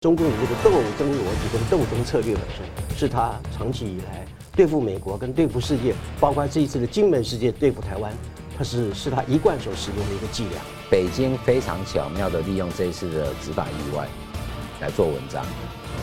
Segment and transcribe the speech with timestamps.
[0.00, 4.26] 中共的这个斗争逻辑跟斗争策略本身，是他长期以来
[4.56, 8.10] 对付美国跟对付世界，包括这一次的金门事件对付台湾，
[8.56, 10.62] 它是是他一贯所使用的一个伎俩。
[10.90, 14.08] 北京非常巧妙地利用这一次的执法意外
[14.80, 15.44] 来做文章，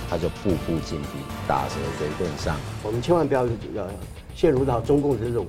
[0.07, 1.17] 他就步步紧逼，
[1.47, 2.55] 打蛇随棍上。
[2.83, 3.87] 我们千万不要要
[4.35, 5.47] 陷入到中共的这种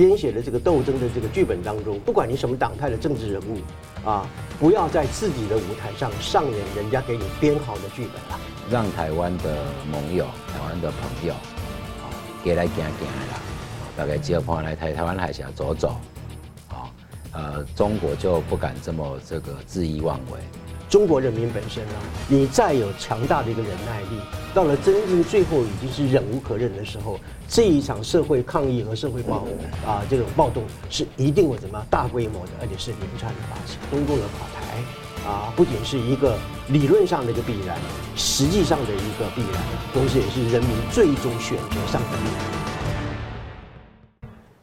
[0.00, 3.58] 编写的这个斗争的这个剧本当中，不管你什么党派的政治人物。
[4.02, 4.26] 啊！
[4.58, 8.40] 不要在自己的舞台上上演人家给你编好的剧本了。
[8.70, 12.08] 让台湾的盟友、台湾的朋友，啊，
[12.42, 13.38] 给来行行啦，
[13.94, 16.00] 大概只要朋友来台台湾海峡走走，
[16.70, 16.88] 啊，
[17.32, 20.40] 呃，中国就不敢这么这个恣意妄为。
[20.90, 21.94] 中国人民本身啊，
[22.26, 24.20] 你再有强大的一个忍耐力，
[24.52, 29.46] 到了真正最后已经是忍无可忍的时候，这一场社会抗议和社会暴
[29.86, 33.78] 啊，这种暴动是一定会怎么样大规模的，而且是连串的发起。
[33.88, 37.78] 中共的垮台啊，不仅是一个理论上的一个必然，
[38.16, 39.62] 实际上的一个必然，
[39.94, 42.79] 同时也是人民最终选择上的必然。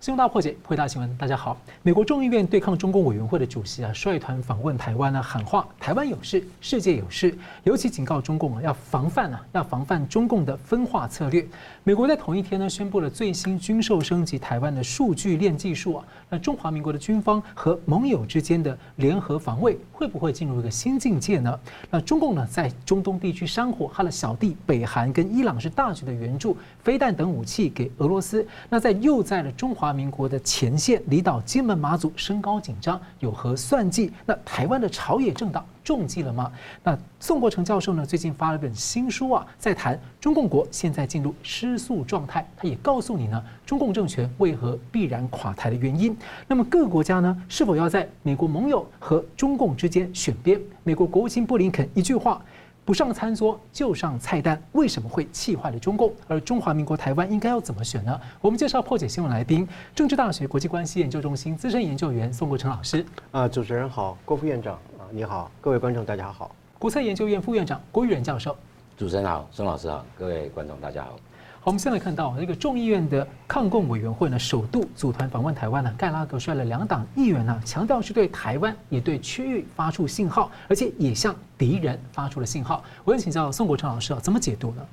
[0.08, 1.18] 新闻大破解，回答新闻。
[1.18, 11.46] 大家好，美国众议院对抗中共委员会的主席啊，率团访问台湾呢，喊话台湾有事，世界有事，尤其警告中共啊，要防范啊，要防范中共的分化策略。
[11.84, 21.60] 美国在同一天呢，宣布了最新军售升级台湾的数据链技术啊，那中华民国的军方和盟友之间的联合防卫会不会进入一个新境界呢？
[21.92, 26.56] 那中共呢，在中东地区山火， 他的小弟北韩跟伊朗是大举的援助
[26.88, 29.92] 飞弹等武器给俄罗斯，那在又在了中华。
[29.92, 34.10] 民国的前线离岛金门马祖升高紧张，有何算计？
[34.26, 36.50] 那台湾的朝野政党中计了吗？
[36.84, 38.06] 那宋国成教授呢？
[38.06, 42.48] 最近发了本新书啊，在谈中共国现在进入失速状态。
[42.56, 46.16] 他也告诉你呢，中共政权为何必然垮台的原因。
[46.48, 50.58] 那么各个国家呢，是否要在美国盟友和中共之间选边？
[50.86, 52.42] 美国国务卿布林肯一句话。
[52.88, 56.10] 不上餐桌就上菜单，为什么会气坏了中共？
[56.26, 58.18] 而中华民国台湾应该要怎么选呢？
[58.40, 63.06] 我们介绍破解新闻来宾，政治大学国际关系研究中心资深研究员宋国成老师。
[63.32, 66.56] 啊，主持人好，郭副院长啊，你好，各位观众大家好。
[66.80, 68.56] 国策研究院副院长郭玉仁教授。
[68.96, 71.20] 主持人好，宋老师好，各位观众大家好。
[71.68, 75.94] 我们现在看到这个众议院的抗共委员会呢，首度组团访问台湾呢。
[75.98, 82.82] 盖拉格率了两党议员呢，强调是对台湾也对区域发出信号，而且也向敌人发出了信号。
[83.04, 84.88] 我想请教宋国成老师啊，怎么解读呢？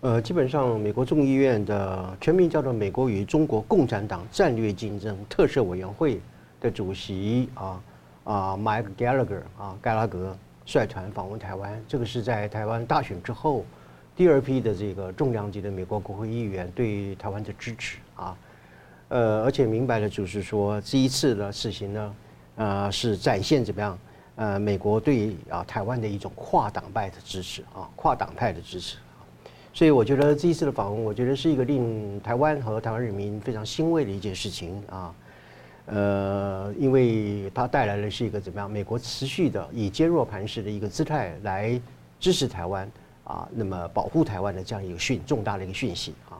[0.00, 6.18] 呃，基本上美国众议院的全名叫做美国与中国共产党战略竞争特设委员会
[6.62, 7.82] 的主席啊
[8.24, 10.34] 啊，Mike Gallagher 啊，盖拉格
[10.64, 13.66] 率团访问台湾，这个是在台湾大选之后。
[14.16, 18.34] 第二批的这个重量级的美国国会议员对台湾的支持啊，
[19.08, 22.14] 呃，而且明白了就是说这一次的事情呢，
[22.56, 23.98] 呃，是展现怎么样？
[24.36, 28.96] 呃，美国对啊台湾的一种跨党派的支持啊，跨党派的支持。
[29.74, 35.14] 所以我觉得这一次的访问，我觉得是一个令台湾和台湾人民非常欣慰的一件事情啊。
[35.86, 38.70] 呃，因为它带来的是一个怎么样？
[38.70, 41.78] 美国持续的以坚若磐石的一个姿态来
[42.18, 42.90] 支持台湾。
[43.26, 46.38] 啊，那么保护台湾的这样一个讯重大的一个讯息啊，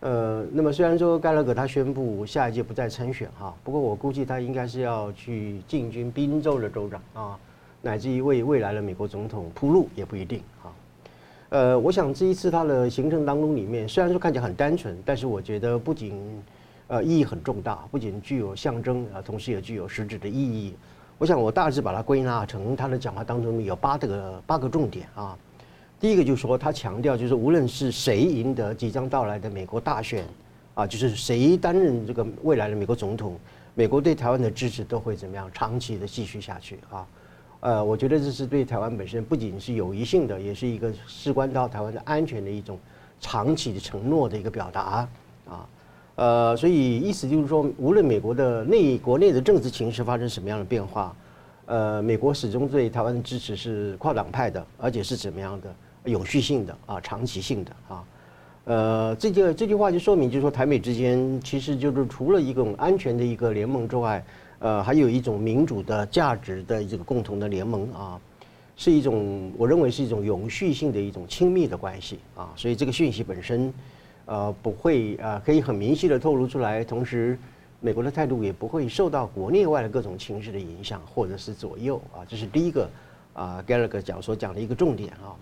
[0.00, 7.38] 呃，那么虽然说盖拉格他宣布下一届不再参选哈，不过我估计他应该是要去进军宾州的州长啊，
[7.80, 10.74] 乃至于为未来的美国总统铺路也不一定啊。
[11.50, 16.42] 呃，我想这一次他的行程当中里面，虽然说看起来很单纯，但是我觉得不仅
[16.88, 20.74] 呃意义很重大，不仅具有象征啊，同时也具有实质的意义。
[21.18, 25.38] 我想我大致把它归纳成他的讲话当中有八个八个重点啊。
[26.02, 30.26] 第一个就是说，他强调就是无论是谁赢得即将到来的美国大选，
[30.74, 33.38] 啊，就是谁担任这个未来的美国总统，
[33.76, 37.06] 美国对台湾的支持都会怎么样长期的继续下去啊？
[37.60, 42.76] 呃，我觉得这是对台湾本身不仅是有益性的，也是一个事关到台湾的安全的一种
[43.20, 45.08] 长期的承诺的一个表达
[45.48, 45.68] 啊。
[46.16, 51.14] 呃，所以意思就是说，无论美国的内国内的政治情势发生什么样的变化，
[51.66, 55.72] 呃，美国始终对台湾的支持是跨党派的，而且是怎么样的？
[56.04, 58.04] 永续性的啊，长期性的啊，
[58.64, 64.24] 呃，这个这句话就说明，就是说台美之间其实就是除了一种安全的一个联盟之外，
[64.58, 68.20] 呃，还有一种民主的价值的这个共同的联盟啊，
[68.76, 73.72] 是一种我认为是一种永续性的一种亲密的关系啊，所以这个讯息本身，
[74.26, 77.38] 呃，不会啊，可以很明确的透露出来，同时
[77.80, 82.88] 美国的态度也不会受到国内外的各种情势的影响或者是左右啊，这是第一个
[83.34, 85.34] 啊，Gallagher 讲所讲的一个重点啊。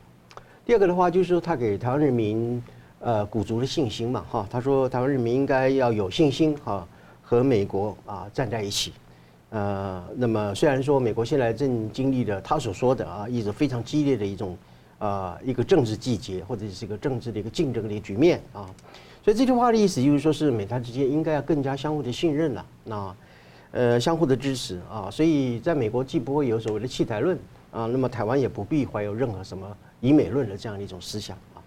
[0.70, 2.62] 第二个的话，就是说他给台湾人民
[3.00, 6.86] 呃鼓足了信心嘛，哈，他说台湾人民应该要有信心哈，
[7.20, 8.92] 和美国啊站在一起，
[9.48, 14.56] 呃，那么虽然说美国现在正经历着他所说的啊一直非常激烈的一种
[15.00, 18.70] 呃一个政治季节，或者是一个政治的一个竞争的局面啊。
[19.24, 23.16] 所以这句话的意思就是说，是美台之间应该要更加相互的信任了，那
[23.72, 25.10] 呃相互的支持啊。
[25.10, 27.36] 所以在美国既不会有所谓的弃台论
[27.72, 29.66] 啊，那么台湾也不必怀有任何什么
[30.00, 31.62] 以美论的这样的一种思想啊。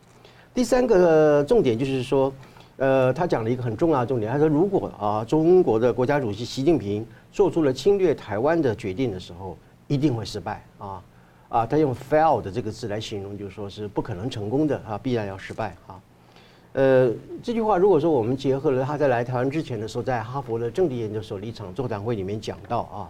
[0.53, 2.31] 第三个重点就是说，
[2.77, 9.57] 呃，他讲了一个很重要的重点，他说如果啊中国的国家主席习近平做出了侵略台湾的决定的时候，
[9.88, 11.03] 一定会失败啊
[11.50, 16.00] 啊，他用 fail 的这个字来形容，就是说是不可能成功的啊，必然要失败啊。
[16.74, 17.12] 呃，
[17.44, 23.09] 这句话如果说我们结合了他在来台湾之前的时候，在哈佛的政治研究所的一场座谈会里面讲到啊，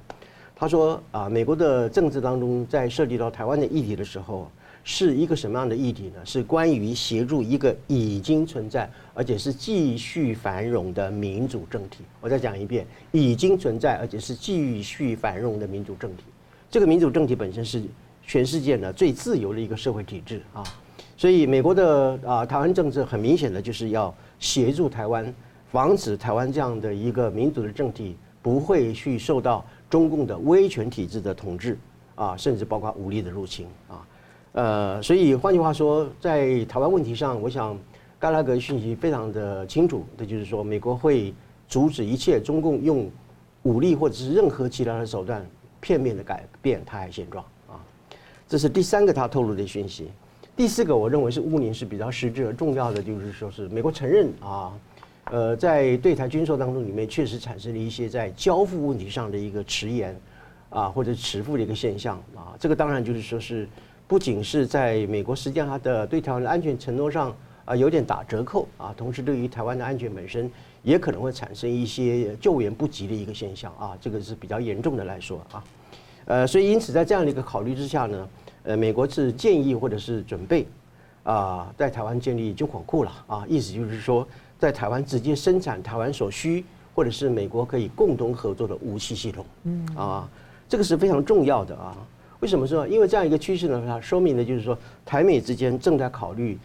[0.56, 4.52] 他说啊，美国的政治当中在涉及到台湾的议题的时候，
[4.84, 6.16] 是一个什么样的议题呢？
[6.26, 12.04] 是关于协助一个已经存在而且是继续繁荣的民主政体。
[12.20, 16.24] 我再讲一遍，已经存在而且是继续繁荣的民主政体。
[16.70, 17.82] 这个民主政体本身是
[18.26, 20.64] 全世界呢最自由的一个社会体制啊。
[21.16, 25.34] 所以，美国的啊台湾政策很明显的就是要协助台湾，
[25.72, 31.78] 防止台湾这样的一个民主的政体不会去受到中共的威权体制的统治
[32.16, 34.06] 啊，甚至包括武力的入侵啊。
[34.54, 37.78] 呃，所以换句话说，在台湾问题上，我想
[38.20, 41.34] 盖拉格讯息非常的清楚，那就是说，美国会
[41.68, 43.10] 阻止一切中共用
[43.64, 45.46] 武力或者是任何其他的手段
[45.82, 47.82] 片面的改变台海现状啊。
[48.48, 50.12] 这是第三个他透露的讯息。
[50.56, 54.72] 第四个，我认为是乌宁是比较实质而重要的，就是说是美国承认啊，
[55.32, 60.16] 呃，在对台军售当中里面确实产生了一些在交付问题上的一个迟延
[60.70, 63.68] 啊或者迟付的一个现象啊，这个当然就是说是
[64.08, 67.36] 不仅是在美国实际上它的对台湾的安全承诺上
[67.66, 70.50] 啊有点打折扣啊，同时对于台湾的安全本身
[70.84, 75.64] 也可能会产生一些救援不及的一个现象啊，这个是比较严重的来说啊，
[76.26, 78.28] 呃，所以因此在这样的一个考虑之下呢。
[78.66, 80.66] 呃，美国是建议或者是准备，
[81.24, 84.26] 啊，在台湾建立军火库了啊，意思就是说，
[84.58, 86.64] 在台湾直接生产台湾所需，
[86.96, 90.30] 或者是美国可以共同合作的武器系统，嗯，啊，
[90.70, 91.98] 这个是非常重要的啊。
[92.44, 92.86] 为什么说？
[92.86, 96.60] 因为这样一个趋势呢，它说明的就是说，台美之间正在考虑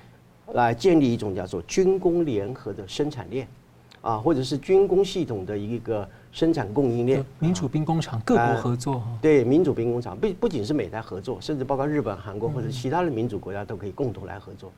[0.55, 3.47] 来建立一种叫做军工联合的生产链，
[4.01, 6.07] 啊，或者是军工系统的一个。
[6.31, 9.19] 生产供应链，民主兵工厂各国合作、啊呃。
[9.23, 14.71] 对，民主兵工厂不不仅是美台合作，甚至包括日本、韩国或者其他的民主国家都可以共同来合作。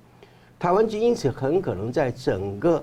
[0.60, 2.76] 台湾就因此很可能在整个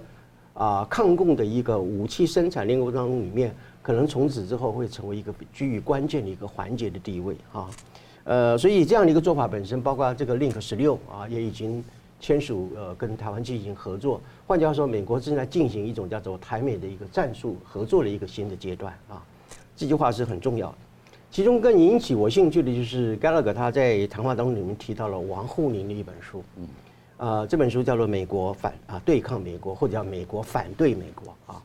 [0.54, 7.70] 啊、呃、抗共的一个武器生产链过程当中里面，可能从此之后会成为一个居于关键的一个环节的地位啊。
[8.28, 11.84] 呃，所以这样的一个做法本身，包括这个 Link 十六啊，也已经。
[12.20, 19.22] 签署呃跟台湾进行合作，换句话说，美国正在进行一种叫做台美的一个战术合作的一个新的阶段啊，
[19.76, 20.78] 这句话是很重要的。
[21.30, 26.68] 其中更引起我兴趣的就是盖拉格他在谈话当中里面提到了王沪宁的一本书，嗯，
[27.18, 31.62] 啊这本书叫做《美国反啊对抗美国》或者叫《美国反对美国》啊，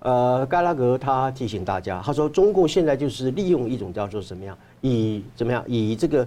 [0.00, 6.26] 呃盖拉格他提醒大家，他说中共现在就是利用一种叫做什么样，以怎么样以这个。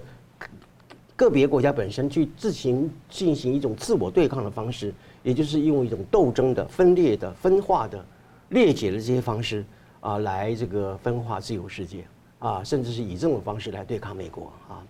[1.16, 4.92] 个别国家本身去自行进行一种自我对抗的方式，
[5.22, 8.04] 也就是用一种斗争的、分裂的、分化的、
[8.48, 9.64] 裂解的这些方式
[10.00, 12.04] 啊，来这个分化自由世界
[12.40, 14.82] 啊，甚至是以这种方式来对抗美国啊。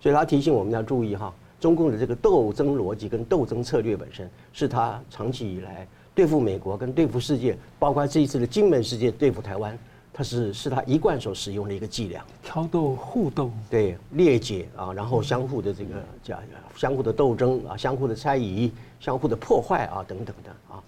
[0.00, 5.84] 所以他提醒我们要注意哈，中共的这个斗争逻辑跟斗争策略本身，是他长期以来
[6.14, 9.78] 对付美国跟对付世界，包括这一次的金门事件对付台湾。
[10.14, 16.38] 它是是他一贯所使用的一个伎俩，挑逗互动，对，裂解啊，然后相互的这个叫
[16.76, 20.82] 相互的斗争啊，相互的猜疑，相互的破坏啊，等等的啊。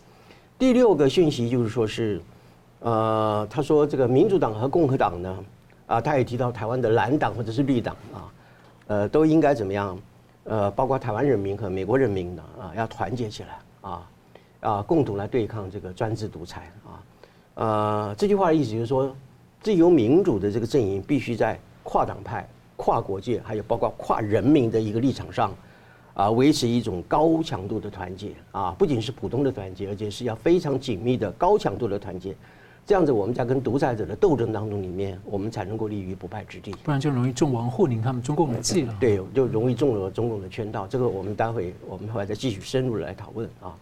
[0.59, 2.21] 第六个讯息就是说是，
[2.81, 5.45] 呃，他说这个民主党和共和党呢，
[5.87, 8.29] 啊，他也提到台湾的蓝党或者是绿党啊，
[8.89, 9.99] 呃，都应该怎么样？
[10.45, 14.07] 呃，包括台湾人民和美国人民呢啊，要团结起来啊，
[14.65, 17.03] 啊，共同来对抗这个专制独裁啊。
[17.55, 19.15] 呃，这句话的意思就是说，
[19.61, 25.53] 自由民主的这个阵营必须在跨党派、跨国界，还有包括跨人民的一个立场上，
[26.15, 32.35] 啊，维持一种高强度的团结啊，不仅是普通的团结，而且是要非常紧密的高强度的团结。
[32.87, 36.71] 这样子，我们在跟独裁者的斗争当中里面，我们才能够立于不败之地。
[36.83, 38.95] 不然就容易中王沪宁他们中共的计了。
[39.01, 40.87] 对，就容易中了中共的圈套。
[40.87, 43.75] 这个我们待会我们后来再继续深入来讨论啊。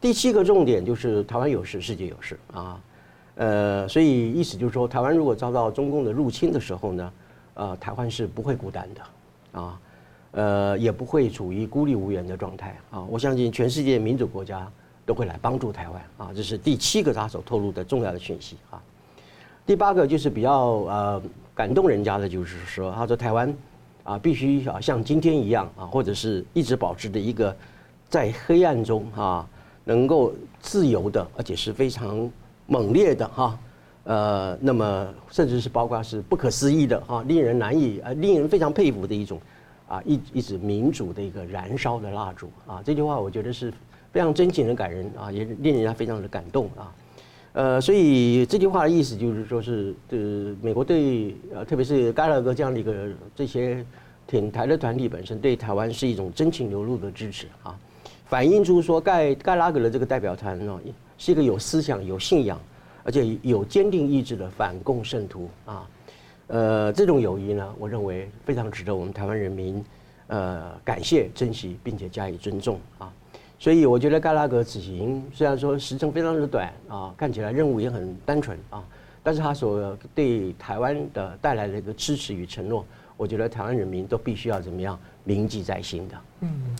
[0.00, 2.80] 第七个重点就是台湾有事，世界有事啊。
[3.36, 7.12] 呃，所以意思就是说，台湾如果遭到中共的入侵的时候呢，
[7.54, 9.80] 呃，台湾是不会孤单的，啊，
[10.30, 13.02] 呃，也不会处于孤立无援的状态啊。
[13.02, 14.66] 我相信全世界民主国家
[15.04, 16.30] 都会来帮助台湾啊。
[16.34, 18.80] 这是第七个他所透露的重要的讯息啊。
[19.66, 20.52] 第八个就是比较
[20.86, 21.22] 呃
[21.54, 23.54] 感动人家的，就是说，他说台湾
[24.02, 27.54] 啊，必须啊像今天一样啊，或者是一直保持着一个
[28.08, 29.46] 在黑暗中啊，
[29.86, 32.28] 能够自由的，而且是非常
[32.66, 33.58] 猛烈的哈，
[34.02, 39.40] 呃，那么甚至是包括是不可思议的哈，令人难以呃，令人非常佩服的一种
[39.86, 43.72] 啊，一一直民主的一个燃烧的蜡烛啊，这句话我觉得是
[44.10, 46.92] 非常真情的感人啊，也令人家非常的感动啊。
[47.52, 50.18] 呃，所以这句话的意思就是说是，呃，
[50.60, 53.86] 美国对呃，特别是盖勒格这样的一个这些
[54.26, 57.78] 挺台的团体本身对台湾是一种真情流露的支持啊，
[58.26, 60.80] 反映出说盖盖拉格的这个代表团呢，
[61.16, 62.60] 是一个有思想、有信仰，
[63.04, 65.88] 而且有坚定意志的反共圣徒啊。
[66.48, 69.84] 呃，这种友谊呢，我认为非常值得我们台湾人民
[70.28, 73.12] 呃感谢、珍惜，并且加以尊重啊。
[73.58, 78.84] 所以我觉得盖拉格此行虽然说时程非常的短啊，看起来任务也很单纯啊，
[79.22, 82.84] 但是他所对台湾的带来的一个支持与承诺，
[83.16, 86.14] 我觉得台湾人民都必须要怎么样铭记在心的。
[86.40, 86.76] 嗯，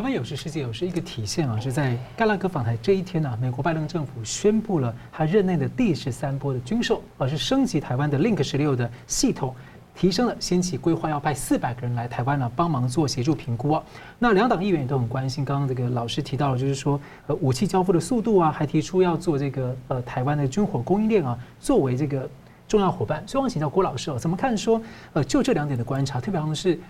[0.00, 9.54] 台湾有事，世界有事，一个体现啊，是在盖拉格访台这一天呢，美国拜登政府宣布了他任内的第十三波的军售，而是升级台湾的 Link 十六的系统。
[9.94, 13.82] 提升了，先期规划要派四百个人来台湾呢，帮忙做协助评估啊。
[14.18, 22.26] 那两党议员也都很关心，刚刚这个老师提到了，就是说呃武器交付的速度啊，还提出要做这个呃台湾的军火供应链啊，作为这个
[22.66, 23.22] 重要伙伴。
[23.26, 24.80] 所以我想请教郭老师哦，怎么看说
[25.12, 26.80] 呃就这两点的观察，特别像是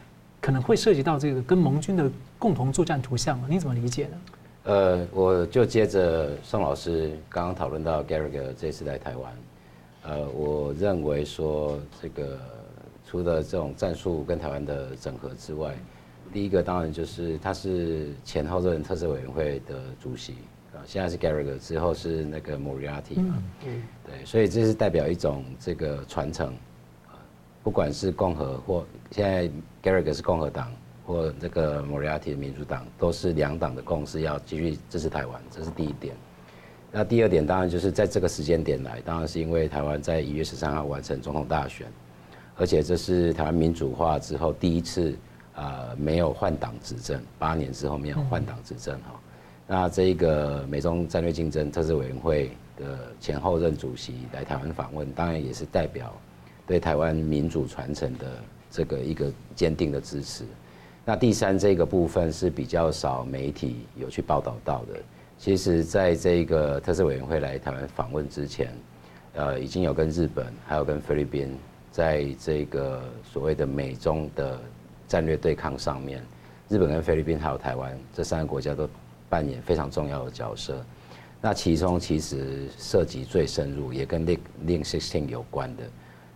[0.41, 4.21] 可能会涉及到这个跟盟军的共同作战图像，你怎么理解呢？
[4.65, 9.33] 呃，我就接着宋老师刚刚讨论到 Gallagher 这次来台湾，
[10.05, 12.39] 呃，我认为说这个。
[13.07, 15.75] 除了这种战术跟台湾的整合之外，
[16.33, 20.35] 第一个当然就是他是前后任特色委员会的主席
[20.73, 23.43] 啊，现在是 Gallagher 之后是那个 Moriarty，嗯，
[24.07, 26.55] 对，所以这是代表一种这个传承，
[27.63, 29.47] 不管是共和或现在
[29.83, 30.73] g a r r i g 是共和党
[31.07, 36.15] 或这个 Moriarty 的民主党，都是两党的共识要继续支持台湾，这是第一点。
[36.93, 41.87] 那第二点当然就是在这个时间点来，当然是因为台湾在一月十三号完成总统大选。
[42.57, 45.17] 而且这是台湾民主化之后第一次，
[45.55, 49.21] 呃，没有换党执政，八年之后没有换党执政哈。
[49.67, 56.13] 那这一个美中战略竞争特别委员会的前后任主席来台湾访问，当然也是代表
[56.71, 58.27] 对台湾民主传承的
[58.71, 60.45] 这个一个坚定的支持。
[61.05, 65.01] 那第三这个部分是比较少媒体有去报道到的。
[65.37, 68.73] 其实，在这个特色委员会来台湾访问之前，
[69.35, 71.59] 呃，已经有跟日本还有跟菲律宾。
[71.91, 74.57] 在这个所谓的美中的
[75.09, 76.23] 战略对抗上面，
[76.69, 78.89] 日本跟菲律宾还有台湾这三个国家都
[79.29, 80.81] 扮演非常重要的角色。
[81.41, 85.83] 那其中其实涉及最深入，也跟 Link Link 16有关的，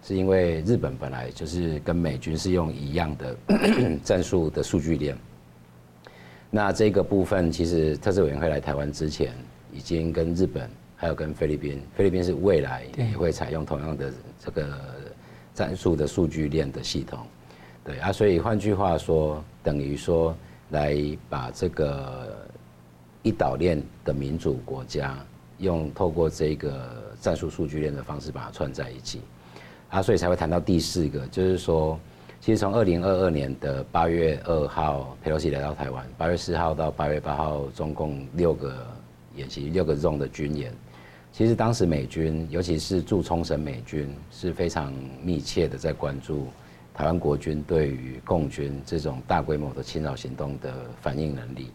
[0.06, 3.36] 是因为日本本来就是跟美军是用一样的
[4.04, 5.16] 战术的数据链。
[6.50, 9.32] 那这个部分其实特使委员会来台湾之前，
[9.72, 14.78] 已经跟日本还有跟菲律宾，菲律宾是未来也会采用同样的这个。
[15.54, 17.20] 战术的数据链的系统，
[17.84, 20.36] 对啊，所以换句话说，等于说
[20.70, 20.96] 来
[21.30, 22.36] 把这个
[23.22, 25.16] 一岛链的民主国家，
[25.58, 29.20] 用透过这个战术数据链的方式把它串在一起，
[29.94, 31.96] 啊，所以才会谈到第四个，就是说，
[32.40, 38.84] 其实从二零二二年的八月二号，佩洛西来到台湾，八月四号到八月八号，中共六个
[39.36, 40.74] 演习，六个 zone 的军演。
[41.30, 46.48] 其实当时美军，尤其是驻冲绳美军，是非常密切的在关注
[46.92, 51.70] 台湾国军对于共军这种大规模的侵扰行动的反应能力。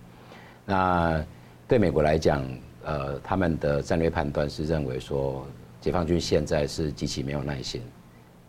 [0.66, 1.24] 那
[1.70, 2.46] 对美国来讲，
[2.84, 5.48] 呃，他们的战略判断是认为说，
[5.80, 7.82] 解放军现在是极其没有耐心，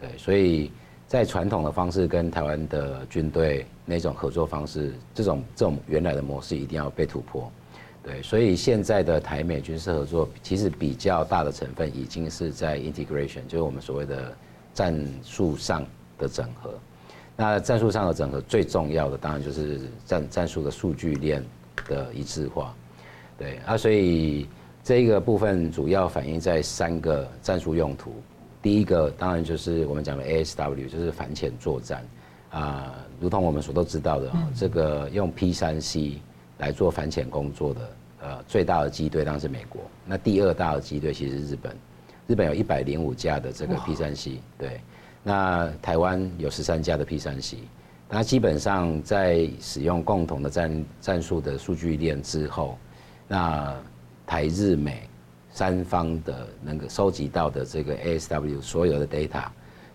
[0.01, 0.71] 对，所以
[1.07, 7.51] 在传统的方式跟台湾的军队那种合作方式，这种这种原来的模式一定要被突破。
[8.03, 14.35] 对，所以现在的台美军事合作，其实比较大的成分已经是在 integration，就是我们所谓的
[14.73, 15.85] 战术上
[16.17, 16.73] 的整合。
[17.37, 21.45] 那战术上的整合最重要的，当然就是战战术的数据链
[21.89, 22.75] 的一致化。
[23.39, 24.49] 对啊，所以
[24.83, 28.15] 这个部分主要反映在三个战术用途。
[28.63, 32.05] 第一个当然就是我们讲的 ASW，就是反潜作战
[32.51, 36.21] 啊，如同我们所都知道的，这个用 P 三 C。
[36.61, 37.81] 来做反潜工作的，
[38.21, 39.81] 呃，最大的机队当然是美国。
[40.05, 41.75] 那第二大的机队其实是日本，
[42.27, 44.79] 日本有一百零五架的这个 P 三 C，对。
[45.23, 47.57] 那台湾有十三架的 P 三 C，
[48.11, 52.77] 那基本上在使用共同的战战术的数据链之后，
[53.27, 53.75] 那
[54.27, 55.09] 台日美
[55.53, 59.45] 三方的能够收集到的这个 ASW 所有的 data，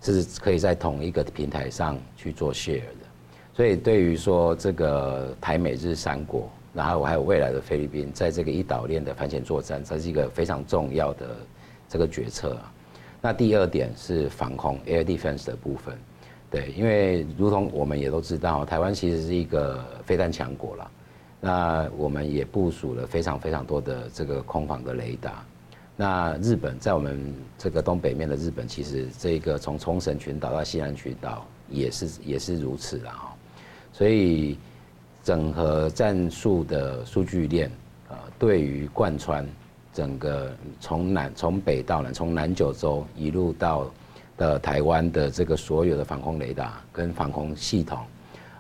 [0.02, 3.06] 是可以在同一个平台上去做 share 的。
[3.54, 11.38] 所以对于说这个台美日三国，然后我还有未来的菲律宾，在这个一岛链的反潜作战，这是一个非常重要的
[11.88, 12.72] 这个决策啊。
[13.22, 15.98] 那第二点是防空 （air defense） 的部分，
[16.52, 20.92] 对，因为如同我们也都知道，台湾其实是一个飞弹强国了。
[21.40, 25.44] 那我们也部署了非常非常多的这个空防的雷达。
[25.96, 33.36] 那日本在我们这个东北面的日本，其实这个从冲绳群岛到西南群岛也是也是如此了哈。
[33.94, 34.58] 所以
[35.24, 37.72] 整合战术的数据链
[38.10, 39.48] 啊，对于贯穿。
[39.94, 43.90] 整个从南从北到南，从南九州一路到
[44.36, 48.00] 的台湾的这个所有的防空雷达跟防空系统，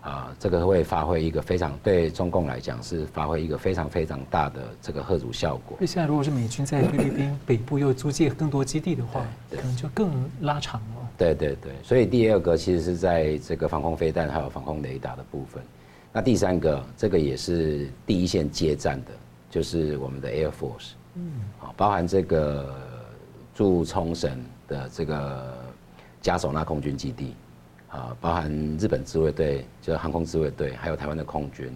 [0.05, 5.75] 啊，这个会发挥一个非常对中共来讲是发挥一个非常非常大的这个吓阻效果。
[5.79, 11.09] 那现在如果是美军在菲律宾 北部又租借更多基地的话，可能就更拉长了。
[11.17, 15.63] 对对对，所以第二个其实是在这个防空飞弹还有防空雷达的部分。
[16.13, 19.11] 那第三个，这个也是第一线接战的，
[19.49, 20.91] 就是我们的 Air Force。
[21.15, 22.75] 嗯，好，包含这个
[23.55, 25.57] 驻冲绳的这个
[26.21, 27.33] 加索纳空军基地，
[27.95, 31.73] 啊，包含日本自卫队，就是航空自卫队，还有台湾的空军，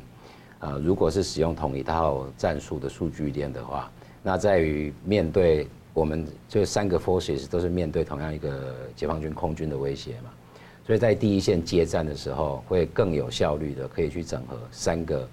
[0.59, 3.89] 啊，如果是使用同一套战术的数据链的话，
[4.21, 10.29] 那在于面对我们这三个 forces 都是面对同样一个解放军空军的威胁嘛，
[10.85, 15.29] 所以在第一线接战的时候，会更有效率的可以去整合三个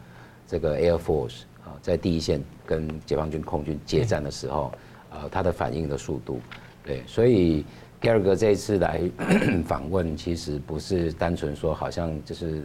[0.47, 1.75] 这个 air force 啊。
[1.83, 4.73] 在第一线跟解放军空军接战的时候，
[5.11, 6.41] 呃，它的反应的速度，
[6.85, 7.65] 对，所以
[8.07, 9.01] 第二个这一次来
[9.67, 12.63] 访问，其实不是单纯说好像就是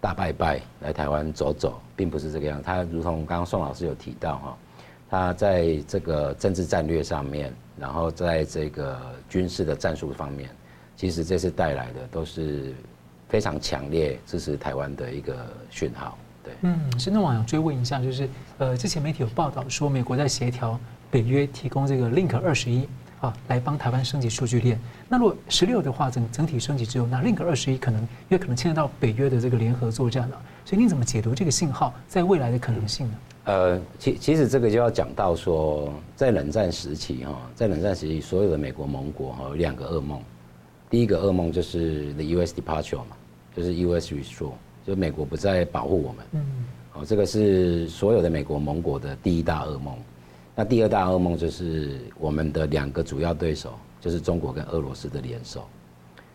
[0.00, 2.62] 大拜拜来台湾走走，并不是这个样。
[2.62, 4.58] 他如同刚刚宋老师有提到哈，
[5.10, 8.98] 他在这个政治战略上面，然后在这个
[9.28, 10.48] 军事的战术方面，
[10.96, 12.72] 其实这次带来的都是
[13.28, 15.36] 非常强烈支持台湾的一个
[15.68, 16.16] 讯号。
[16.42, 18.26] 对，嗯，深圳网友追问一下，就是
[18.56, 20.80] 呃，之前媒体有报道说，美国在协调
[21.10, 22.88] 北约提供这个 Link 二十一
[23.22, 24.78] 啊，来帮台湾升级数据链。
[25.08, 30.42] 那如果十六的话，整整体升级之后，那 Link 二十一可能也可能牵涉到北约的这个联合作战了。
[30.64, 33.14] 所以您怎么解读这个信号在未来的可能性呢？
[33.44, 40.20] 呃，其其实这个就要讲到说，在冷战时期哈，在冷战时期，所有的美国盟国哈有两个噩梦，
[40.90, 42.54] 第一个噩梦就是 The U.S.
[42.54, 43.16] Departure 嘛，
[43.56, 44.14] 就是 U.S.
[44.14, 44.52] Withdraw。
[44.84, 46.42] 就美国不再保护我们，嗯，
[46.94, 49.96] 哦，这个是所有的美国盟国的第一大噩梦。
[50.54, 55.66] 那第二大噩梦就是我们的两个主要对手，就是中国跟俄罗斯的联手。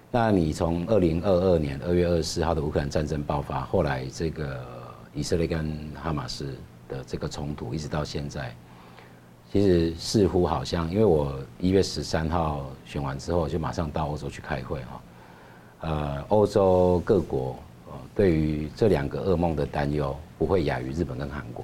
[0.10, 4.66] 那你从二零二二年二月二十四号的乌克兰战争爆发，后来这个
[5.14, 6.56] 以色列跟哈马斯
[6.90, 8.56] 的这个冲突，一直到现在，
[9.52, 15.02] 其实似乎好像，因为我一月十三号选完之后，就马上到欧洲去开会哈，
[15.82, 17.56] 呃，欧洲各国。
[18.14, 21.64] 对于这两个噩梦的担忧不会亚于日本跟韩国，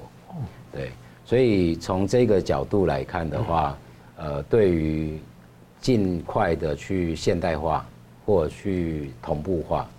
[0.71, 0.91] 对，
[1.25, 3.77] 所以从这个角度来看的话，
[4.17, 5.19] 呃，对于
[5.79, 7.85] 尽快的去现代化
[8.25, 9.89] 或去同步化、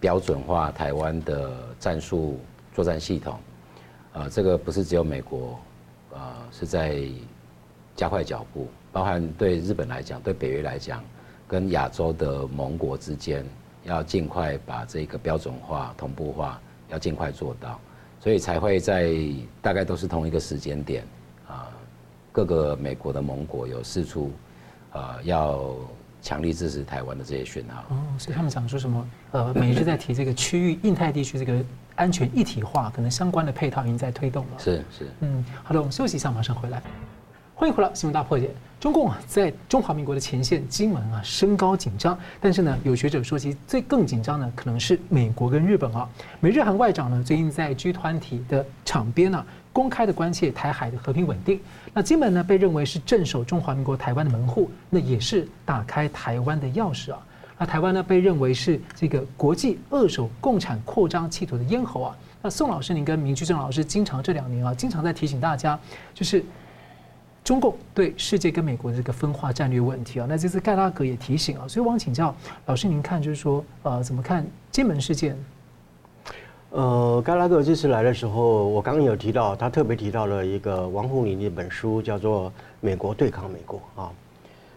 [0.00, 2.38] 标准化台湾的战术
[2.74, 3.38] 作战系统，
[4.12, 5.58] 呃，这个不是只有美国，
[6.12, 6.18] 呃，
[6.52, 7.02] 是在
[7.94, 11.02] 加快脚步，包含对日本来讲，对北约来讲，
[11.48, 13.44] 跟亚洲的盟国之间。
[13.84, 17.78] 要尽快把这个标准化、同步化，要尽快做到，
[18.20, 19.12] 所以才会在
[19.62, 21.04] 大概都是同一个时间点
[21.46, 21.68] 啊，
[22.32, 24.32] 各个美国的盟国有释出
[24.92, 25.74] 啊，要
[26.20, 27.84] 强力支持台湾的这些讯号。
[27.94, 29.08] 哦，所以他们讲说什么？
[29.30, 34.58] 呃，美日在提这个区域印太地区这个安全一体化，可能相关的配套已经在推动了。
[34.58, 35.06] 是是。
[35.20, 36.82] 嗯，好的，我们休息一下，马上回来。
[37.58, 38.50] 欢迎回来，新闻大破解。
[38.78, 42.16] 中共啊，在中华民国的前线金门啊，升高紧张。
[42.38, 46.06] 但是呢，有学者说，其最更紧张的可能是美国跟日本啊。
[46.38, 49.42] 美日韩外长呢，最近在 G 团体的场边呢，
[49.72, 51.58] 公开的关切台海的和平稳定。
[51.94, 57.18] 那金门呢，被认为是镇守中华民国台湾的门户，那也是打开台湾的钥匙啊。
[57.56, 62.16] 那台湾呢，被认为是这个国际扼守共产扩张企图的咽喉啊。
[62.42, 65.80] 那宋老师，您跟明居正老师经常这两年啊，经常在提醒大家，
[66.12, 66.44] 就是。
[67.46, 75.38] 中共对世界跟美国的这个分化战略问题啊，那这次盖拉格也提醒啊，所以我想请教老师，您看就是说，呃，怎么看金门事件？
[76.70, 84.10] 呃，盖拉格这次来的时候，我刚刚有提到，他特别提到了一个王沪宁的一本书，叫做《美国对抗美国》啊。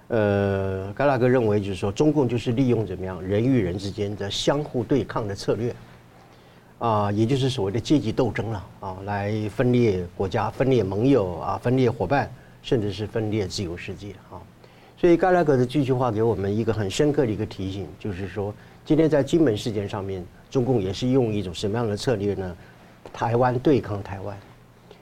[0.10, 5.76] 呃，盖拉格认为就是说，中共就是利用怎么样人与人之间的相互对抗的策略
[6.78, 12.30] 啊，也就是所谓的阶级斗争了啊，来分裂国家、分裂盟友啊、分裂伙伴。
[12.62, 14.42] 甚至是分裂自由世界啊，
[14.98, 18.54] 所以盖拉格的这句话给我们一个很深刻的一个提醒，就是说，
[18.86, 22.56] 今天在金门事件上面，中共也是用一种什么样的策略呢？
[23.14, 24.38] 台湾对抗台湾，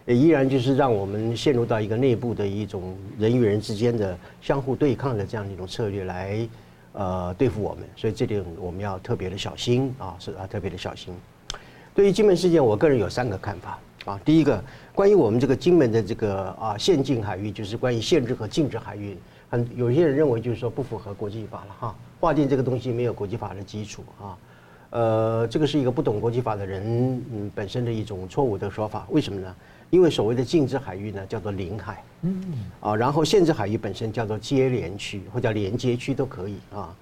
[0.06, 6.48] 也依然就是让我们陷入到一个内部的一种人与人之间的相互对抗的这样一种策略来
[6.94, 11.14] 呃对付我们，所以这点我们要特别的小心啊，是啊，特别的小心。
[11.94, 14.20] 对于金门事件，我个人有三个看法啊。
[14.24, 14.64] 第一个，
[14.96, 19.18] 关于我们这个金门的这个啊限禁海域，就是关于限制和禁止海域，
[19.50, 21.96] 很有些人认为就是说不符合国际法了哈。
[22.20, 24.38] 划定这个东西没有国际法的基础啊，
[24.90, 29.06] 呃，这个是一个不懂国际法的人嗯本身的一种错误的说法。
[29.12, 29.56] 为什么呢？
[29.90, 32.42] 因为所谓的禁止海域呢叫做领海，嗯
[32.80, 36.96] 啊，然后限制海域本身叫做接连区或叫连接区都可以啊。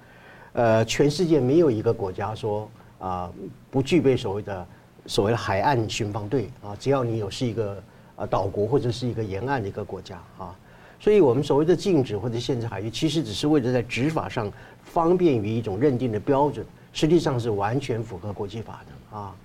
[0.53, 3.31] 呃，全世界没有一个国家说啊
[3.71, 4.67] 不具备所谓的。
[5.07, 7.81] 所谓的海岸巡防队啊，只要你有是一个
[8.15, 10.55] 呃岛国或者是一个沿岸的一个国家啊，
[10.99, 14.51] 所以我们所谓的禁止或者限制海域，其实只是为了在执法上
[14.83, 19.35] 方便于一种认定的标准，实际上是完全符合国际法的啊。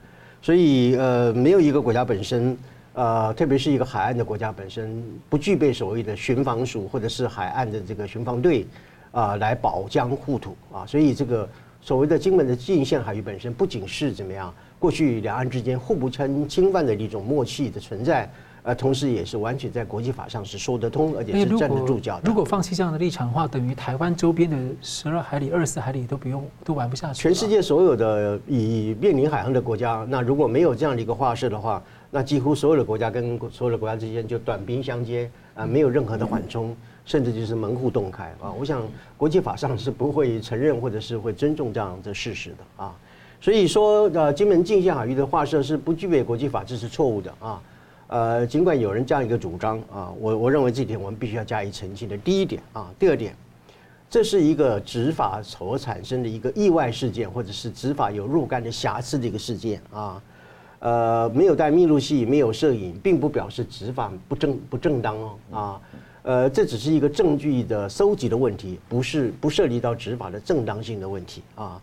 [0.40, 2.56] 所以呃，没有一个国家本身
[2.94, 8.66] 呃，特别是一个海岸的国家本身不具备所谓的巡防署或者是海岸的这个巡防队
[9.12, 10.86] 啊，来保疆护土啊。
[10.86, 11.46] 所以这个
[11.82, 14.52] 所谓的金门的禁限海域本身不仅是怎么样。
[14.80, 18.28] 过去两岸之间互不侵侵犯的一种默契的存在，
[18.62, 22.22] 呃，同时也是完全在国际法上是说得通，而且是站得住脚的。
[22.24, 27.22] 如果放弃这样的立场的话，等于台湾周边的十二海里、二十四海里都不用都玩不下去。
[27.22, 38.50] 全世界所有的以面临海洋的国家，那如果没有这样的一个划设的话，那几乎所有的国家跟所有的国家之间就短兵相接啊，没有任何的缓冲，甚至就是门户洞开啊。
[38.58, 38.82] 我想
[39.18, 42.94] 国际法上是不会承认或者是会尊重这样的事实的啊。
[43.40, 47.62] 所以说，呃，金门禁限海域的划设是不具备国际法，这是错误的啊。
[48.08, 52.18] 呃，尽管有人这样一个主张啊，我我认为这点我们必须要加以澄清的。
[52.18, 53.34] 第一点啊，第二点，
[54.10, 60.22] 这是一个执法所产生的一个意外事件，或者是执法有若干的瑕疵的一个事件啊。
[60.80, 65.80] 呃，没有带密录器，没有摄影，并不表示执法不正不正当哦啊。
[66.22, 71.80] 呃，这只是一个证据的收集的问题，不是不涉及到执法的正当性的问题啊。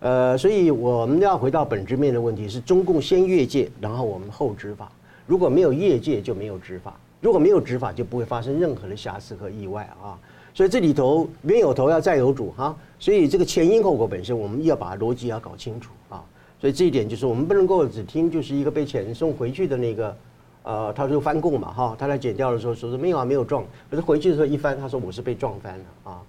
[0.00, 4.90] 呃，所以我们要回到本质面的问题是：中共先越界，然后我们后执法。
[5.26, 10.16] 如果没有越界，就没有执法；如果没有执法，就不会发生任何的瑕疵和意外啊。
[10.54, 12.76] 所以这里头冤有头要债有主哈。
[12.98, 16.22] 所以这个前因后果本身，我们要把逻辑要搞清楚啊。
[16.60, 20.16] 所以这一点就是我们不能够只听就是一个被遣送回去的那个，
[20.62, 26.22] 呃，他说翻供嘛哈，他来检掉的时候说是没有啊，没有撞，可是回去的时候一翻，他说我是被撞翻了啊。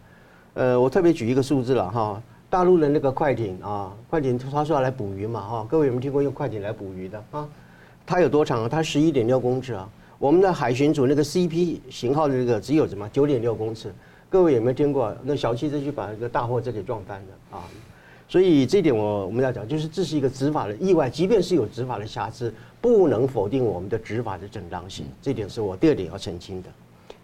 [0.55, 2.21] 呃，我特别举一个数字了哈。
[2.49, 7.47] 大陆的那个快艇啊，快艇他说要来捕鱼嘛哈，各位有没有听过用快艇来捕鱼的啊？
[8.05, 8.69] 它有多长啊？
[8.69, 9.89] 它十一点六公尺啊。
[10.17, 13.93] 我们的海巡署那个 CP 型号的那个只有什么九点六公尺，
[14.29, 15.13] 各位有没有听过？
[15.23, 17.63] 那小汽车去把那个大货车给撞翻的啊？
[18.29, 25.05] 所以这点我我们要讲，就是这是一个执法的意外，即便是有执法的瑕疵，不能否定我们的执法的正当性。
[25.21, 26.69] 这点是我第二点要澄清的。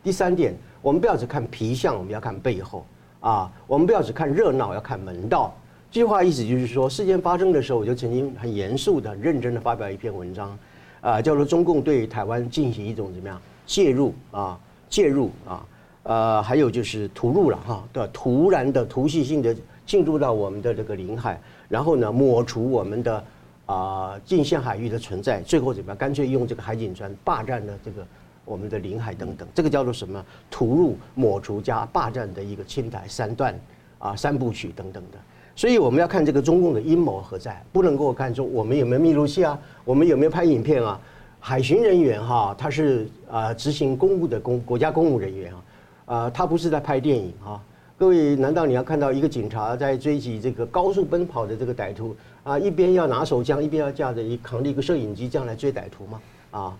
[0.03, 2.85] 第三点，我们不要只看皮相，我们要看背后。
[3.23, 5.55] 啊，我们不要只看热闹，要看门道。
[5.89, 10.59] 这句话意思就是说，事件发生的时候，我就曾经很严肃的、很认真的发表一篇文章，
[10.99, 14.59] 啊，叫做“中共对台湾进行一种怎么样介入啊，
[14.89, 15.65] 介入啊，
[16.03, 19.55] 呃，还有就是突入了哈，对，突然的、突袭性的
[19.85, 23.23] 进入到我们的这个领海，然后呢，抹除我们的
[23.67, 25.97] 啊近线海域的存在，最后怎么样？
[25.97, 28.05] 干脆用这个海警船霸占了这个。
[28.45, 30.23] 我们的领海等等，这个叫做什么？
[30.51, 33.57] 屠戮、抹除加霸占的一个侵台三段
[33.99, 35.17] 啊三部曲等等的。
[35.55, 40.99] 所以我们要看这个中共的阴谋何在，不能够看出我们有没有密录器啊，我们有没有拍影片啊？
[41.39, 45.63] 海巡人员哈，他是啊执行公务的公国家公务人员啊，
[46.05, 47.61] 啊他不是在拍电影啊。
[47.97, 56.21] 各位，难道你要看到一个警察在追击这个高速奔跑的这个歹徒啊，一边要拿手枪，一边要架着一扛着一个摄影机这样来追歹徒吗？
[56.51, 56.77] 啊？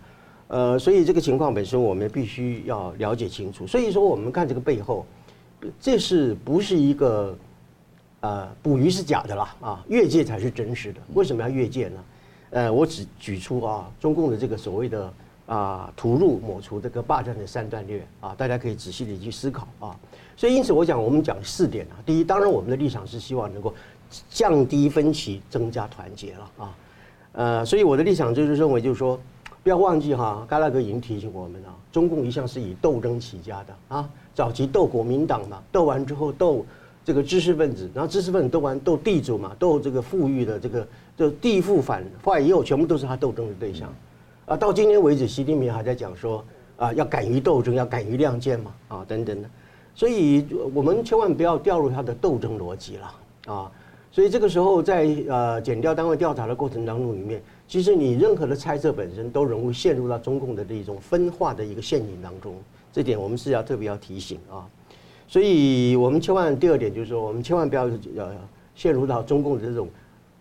[0.50, 3.66] 呃，所以这个情况本身我们必须要了解清楚。
[3.66, 5.04] 所以说，我们看这个背后，
[5.80, 7.36] 这是不是一个
[8.20, 9.84] 呃捕鱼是假的啦啊？
[9.88, 11.00] 越界才是真实的。
[11.16, 12.04] 为什么要越界呢？
[12.52, 15.12] 呃，我只举出啊，中共的这个所谓的
[15.48, 19.98] 啊屠戮抹除这个霸占的三段略啊，大家可以仔细的去思考啊。
[20.38, 21.98] 所以因此我讲，我们讲四点啊。
[22.06, 23.74] 第一，当然我们的立场是希望能够
[24.30, 26.78] 降低分歧，增加团结了啊。
[27.32, 29.20] 呃，所以我的立场就是认为，就是说。
[29.64, 34.10] 不要忘记哈，嘎拉格已经提醒我们了，中共一向是以斗争起家的啊。
[34.36, 36.66] 早期斗国民党嘛，斗完之后斗
[37.06, 43.88] 这个知识分子，然后知识分子斗完斗地主嘛，斗这个富裕的这个就地富反坏右，全部都是他斗争的对象。
[44.46, 46.44] 啊，到今天为止，习近平还在讲说
[46.76, 49.50] 啊，要敢于斗争，要敢于亮剑嘛，啊等等的。
[49.96, 53.16] 所以我们千万不要掉入他的斗争逻辑了
[53.54, 53.72] 啊。
[54.12, 57.42] 所以这个时候在呃检调单位调查的过程当中里面，
[57.74, 62.54] 其实你任何的猜测本身都容易陷入到中共的这种分化的一个陷阱当中，
[62.92, 64.70] 这点我们是要特别要提醒啊。
[65.28, 68.32] 所以我们千万第二点就是说，我们千万不要呃
[68.76, 69.90] 陷入到中共的这种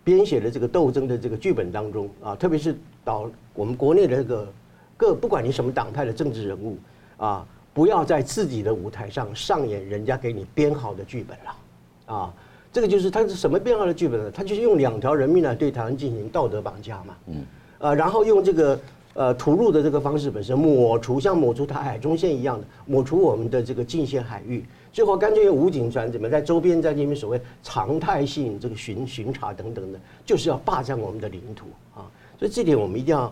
[0.03, 4.47] 编写的这个斗争的这个剧本当中啊，特别是到我们国内的这个
[4.95, 6.77] 各不管你什么党派的政治人物
[7.17, 7.43] 啊。
[7.73, 12.33] 不要在自己的舞台上上演人家给你编好的剧本了，啊，
[12.73, 14.31] 这个就是它是什么变化的剧本呢？
[14.31, 17.45] 它就是用两条人命来对台湾进行道德绑架嘛，嗯，
[17.77, 18.79] 呃，然后用这个
[19.13, 32.09] 呃屠戮的这个方式本身抹除，像抹除台海中线一样的抹除我们的这个近线海域，最后干脆用武警船怎么在周边在那边所谓常态性这个巡巡查等等的，就是要霸占我们的领土啊，
[32.39, 33.31] 所以这点我们一定要。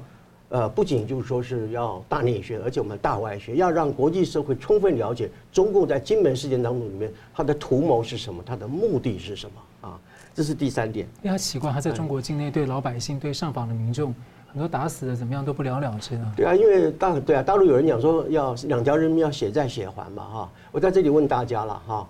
[0.52, 9.98] 呃，不仅就是说是要大内宣，而且我们大外宣，要让国际社会充分了解中共在金门事件当中里面他的图谋是什么，他的目的是什么啊？
[10.36, 11.08] 这是第三点。
[11.24, 14.14] 因为他习惯他在中国境内对老百姓、对上访的民众，
[14.52, 16.34] 很多打死的怎么样都不了了之呢。
[16.36, 20.52] 对啊，因为大对啊，大陆有人讲说要两条人命要血债血还嘛哈。
[20.74, 22.10] 我在这里问大家了哈，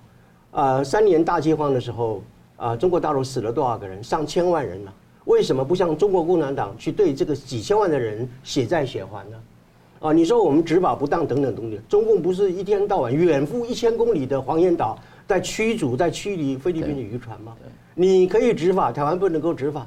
[0.50, 2.24] 啊，三年大饥荒的时候
[2.58, 4.04] 啊，中国大陆死了多少个人？
[4.04, 4.92] 上千万人呢。
[5.26, 9.38] 为什么不像中国共产党去对这个几千万的人血债血还呢？
[10.00, 17.56] 啊，你说我们执法不当等等东西，中共不是一天到晚远赴一千公里的黄岩岛在驱逐、在驱离菲律宾的渔船吗？
[17.94, 19.86] 你可以执法，台湾不能够执法，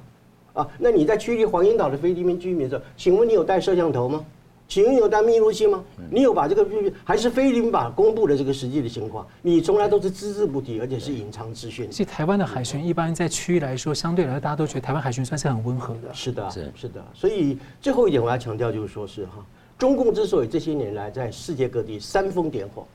[0.53, 4.25] 啊，那你在驱离黄岩岛的菲律宾居民的时候，请问你有带摄像头吗？
[4.67, 5.85] 请问有带密录器吗？
[6.11, 6.67] 你有把这个
[7.05, 9.27] 还是菲律宾把公布的这个实际的情况？
[9.43, 11.89] 你从来都是只字不提，而且是隐藏资讯。
[11.91, 16.13] 其实台湾的海巡一般在区域来说，相对来说大家都觉得台湾海巡算是很温和的。
[16.13, 17.05] 是的，是是的。
[17.13, 19.45] 所以最后一点我要强调就是说是哈，
[19.79, 22.87] 中共之所以这些年来在世界各地煽风点火，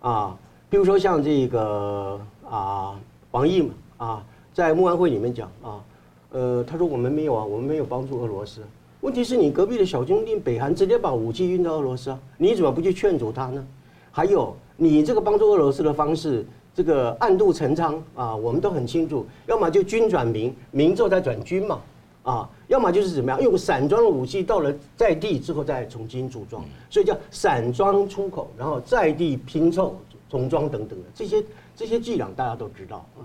[0.00, 0.36] 啊，
[0.68, 2.94] 比如说像这个啊
[3.30, 5.82] 王毅嘛啊，在慕安会里面讲啊，
[6.30, 8.60] 呃，他说我们没有啊，我们没有帮助俄罗斯。
[9.00, 13.64] 问题是你隔壁的小兄弟北韩直接把武器运到俄罗斯啊，你怎么不去劝阻他呢？
[14.10, 21.80] 还有你这个帮助俄罗斯的方式，这个暗度陈仓啊，我们都很清楚，要么就军转民，民后再转军嘛，
[22.24, 29.96] 啊，要么就是怎么样用散装的武器到了在地之后再重新组装，所以叫散装出口，然后在地拼凑
[30.28, 31.44] 重装等等的这些
[31.76, 33.22] 这些伎俩大家都知道啊，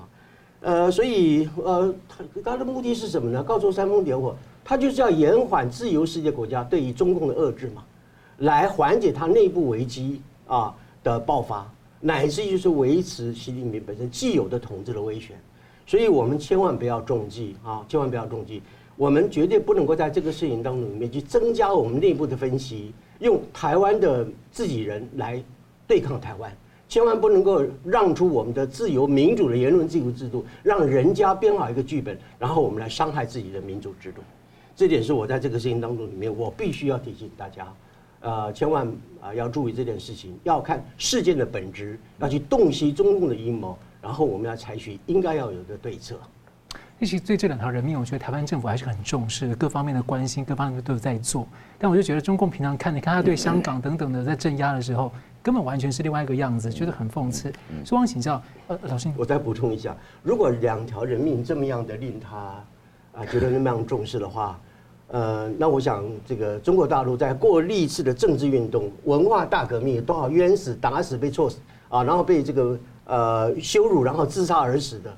[0.61, 3.41] 呃，所以呃，他他的目的是什么呢？
[3.41, 4.35] 告诉煽风点火。
[4.65, 7.83] 他就是要延缓自由世界国家对于中共的遏制嘛，
[8.37, 10.73] 来缓解他内部危机啊
[11.03, 15.35] 的爆发，乃至于就是维持习近平本身既有的统治的威权，
[15.85, 18.61] 所以我们千万不要中计啊，千万不要中计，
[18.95, 25.43] 我们绝对不能够在这个事情当中里面去增加我们内部的分歧，用台湾的自己人来
[25.85, 26.55] 对抗台湾，
[26.87, 34.21] 千万不能够让出我们的自由民主的言论自由制度，让人家编好一个剧本，然后我们来伤害自己的民主制度。
[34.75, 37.67] 这点是我在这个事情当中里面，我必须要提醒大家，
[38.21, 38.87] 呃，千万
[39.21, 46.17] 啊要注意这件事情，要看事件的本质，要去洞悉中共的阴谋，然后我们要采取应该要有的对策。
[46.99, 51.45] 其实对这两条人命，我觉得台湾政府还是很重视，各方面的关心，各方面都有在做。
[51.77, 55.11] 但我就觉得中共平常看，你看他对香港等等的在镇压的时候，
[55.43, 57.51] 根本完全是另外一个样子，觉得很讽刺。
[57.83, 62.63] 所以我想请教，呃，老师，我再补充一下，如果两条人命这么样的令他。
[63.13, 64.59] 啊，觉得那么样重视的话，
[65.09, 75.15] 呃，那我想这个中国大陆在过历次的政治运动、文化大革命，多少冤死、打死、被错死啊，然后被这个呃羞辱，然后自杀而死的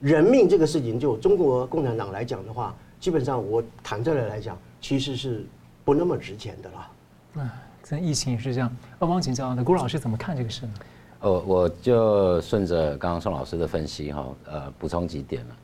[0.00, 5.44] 人命这个事情，就中国共产党来讲的话，基本上我坦率的来讲，其实是
[5.84, 6.90] 不那么值钱的了。
[7.34, 7.50] 嗯，
[7.82, 8.68] 在疫情也是这样。
[8.98, 10.72] 那汪请教，那郭老师怎么看这个事呢？
[11.20, 15.56] 哦，我就顺着刚刚宋老师的分析哈，呃，补充几点了。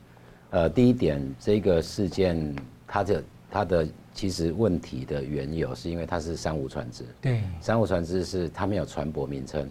[0.55, 2.55] 呃，第一点，这个事件
[2.87, 7.03] 它的它的其实问题的缘由，是因为它是三无船只。
[7.19, 9.69] 对，三无船只是它没有船舶名称。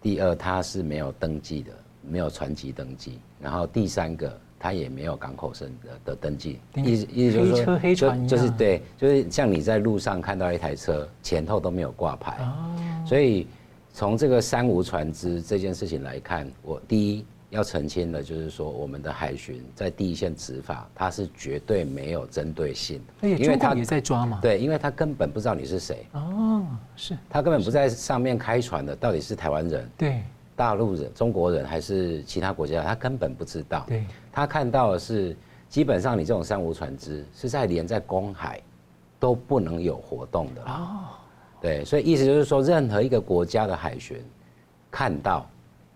[0.00, 3.18] 第二，它是没有登记的，没有船籍登记。
[3.38, 6.58] 然后第三个，它也没有港口生的的登记。
[6.76, 12.42] 意思意思就是说，黑车黑船就就是对，就是像你在路上看到一台车，前后都没有挂牌。
[12.42, 13.04] 哦。
[13.06, 13.46] 所以
[13.92, 17.26] 从这个三无船只这件事情来看，我第一。
[17.50, 24.38] 要澄清的，就是说我们的海巡在第一线执法，它是绝对没有针对性，因为他也在抓嘛。
[24.42, 26.06] 对，因为他根本不知道你是谁。
[26.12, 27.16] 哦，是。
[27.30, 30.22] 他根本不在上面开船的，到底是台湾人、对，
[30.54, 33.84] 大陆人、中国人还是其他国家，他根本不知道。
[33.88, 35.34] 对，他看到的是，
[35.70, 38.60] 基本上你这种三无船只是在连在公海
[39.18, 40.62] 都不能有活动的。
[40.64, 40.98] 哦，
[41.62, 44.22] 对，所以意思就是说，任何一个国家的海巡
[44.90, 45.48] 看到。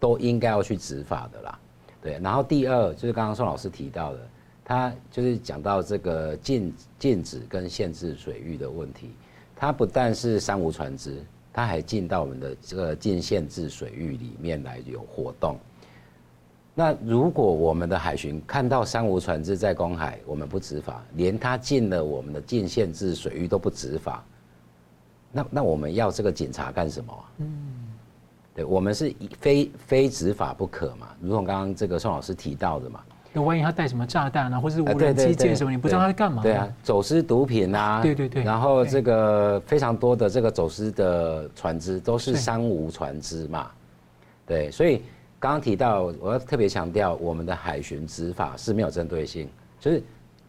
[0.02, 1.56] 都应该要去执法的啦，
[2.02, 4.18] 对，然后第二就是刚刚宋老师提到的，
[4.64, 9.12] 他就是讲到这个禁禁止跟限制水域的问题，
[9.54, 15.56] 它不但是三无船只，它还进到我们的这个禁限制水域里面来有活动。
[16.74, 24.24] 那如果我们的海巡看到三无船只在公海，我们不执法，连他进了我们的禁限制水域都不执法，
[25.30, 27.24] 那那我们要这个警察干什么？
[27.38, 27.81] 嗯。
[28.54, 33.00] 对，我们是非非执法不可嘛，如同刚刚这个宋老师提到的嘛。
[33.32, 36.42] 那万一他带什么炸弹啊，或者是无人机舰什么，你不知道他在干嘛？
[36.42, 38.42] 对啊，走私毒品啊，对对对。
[38.42, 43.70] 然后这个非常多的这个走私的船只都是三无船只嘛。
[44.46, 44.98] 对，所以
[45.40, 49.48] 刚刚提到，我要特别强调，我们的海巡执法是没有针对性，
[49.80, 50.02] 就是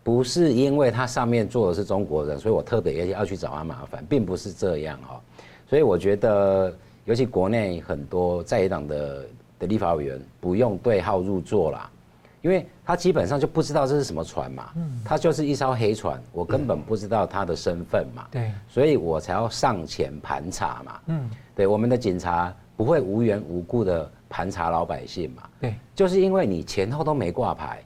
[0.03, 5.21] 不是因为他上面坐的是中国人，所以我特别要去找他麻烦，并不是这样哦。
[5.69, 6.73] 所以我觉得。
[7.05, 9.25] 尤其国内很多在野党的
[9.59, 11.89] 的立法委员不用对号入座啦，
[12.41, 14.71] 因为他基本上就不知道这是什么船嘛，
[15.03, 27.83] 他就是一艘黑船，我根本不知道他的身份嘛，对，所以我才要上前盘查嘛，嗯，对，我们的警察不会无缘无故的盘查老百姓嘛，对，就是因为你前后都没挂牌，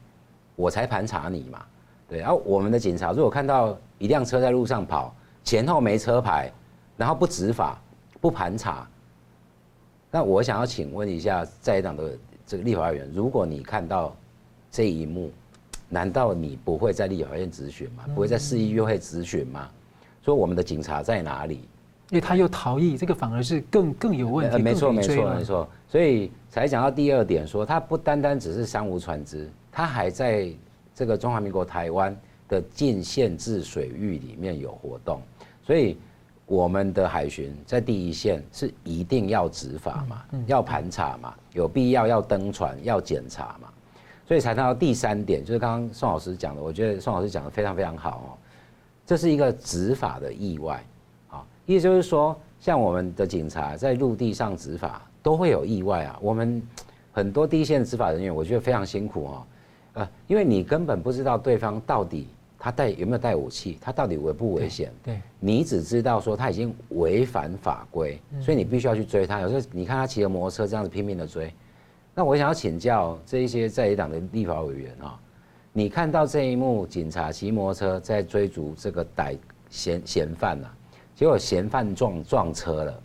[0.55, 1.63] 我才盘查你嘛，
[2.07, 6.51] 对，然后我们的警察如果看到一辆车在路上跑，前后没车牌，
[6.95, 7.81] 然后不执法
[8.21, 8.87] 不盘查。
[10.17, 14.15] 那我想要请问一下在野党的这个立法委员，如果你看到
[14.71, 15.31] 这一幕，
[15.89, 18.03] 难道你不会在立法院质询吗？
[18.15, 19.69] 不会在市议会质询吗？
[20.23, 21.57] 说我们的警察在哪里？
[22.09, 24.57] 因为他又逃逸，这个反而是更更有问题。
[24.57, 25.69] 没错，没错，没错。
[25.87, 30.51] 所以才讲到第二点，说他不单单只是三无船只，他还在
[30.95, 32.17] 这个中华民国台湾
[32.49, 35.21] 的禁限制水域里面有活动，
[35.63, 35.95] 所以。
[36.47, 43.67] 我们的海巡在第一线是一定要执法嘛，要盘查嘛，有必要要登船要检查嘛，
[44.25, 48.29] 所以才谈到第三点，就是刚刚宋老师讲的，我觉得宋老师讲的非常非常好哦，
[49.05, 50.81] 这是一个执法的意外
[51.29, 56.61] 啊，意思就是说，像我们的警察在陆地上执法都会有意外啊，我们
[57.11, 59.43] 很多第一线的执法人员，我觉得非常辛苦哦，
[59.95, 62.29] 呃，因为你根本不知道对方到底。
[62.59, 63.77] 他带有没有带武器？
[63.79, 64.91] 他到底危不危险？
[65.03, 69.39] 对，你只知道说他已经违反法规，所以你必须要去追他。
[69.41, 71.53] 有时候你看他骑着摩托车这样子拼命的追，
[72.15, 75.19] 那我想要请教这一些在野党的立法委员啊，
[75.71, 79.37] 你看到这一幕，警察骑摩托车在追逐这个歹
[79.69, 80.73] 嫌嫌犯啊，
[81.15, 82.99] 结果嫌犯撞撞车了，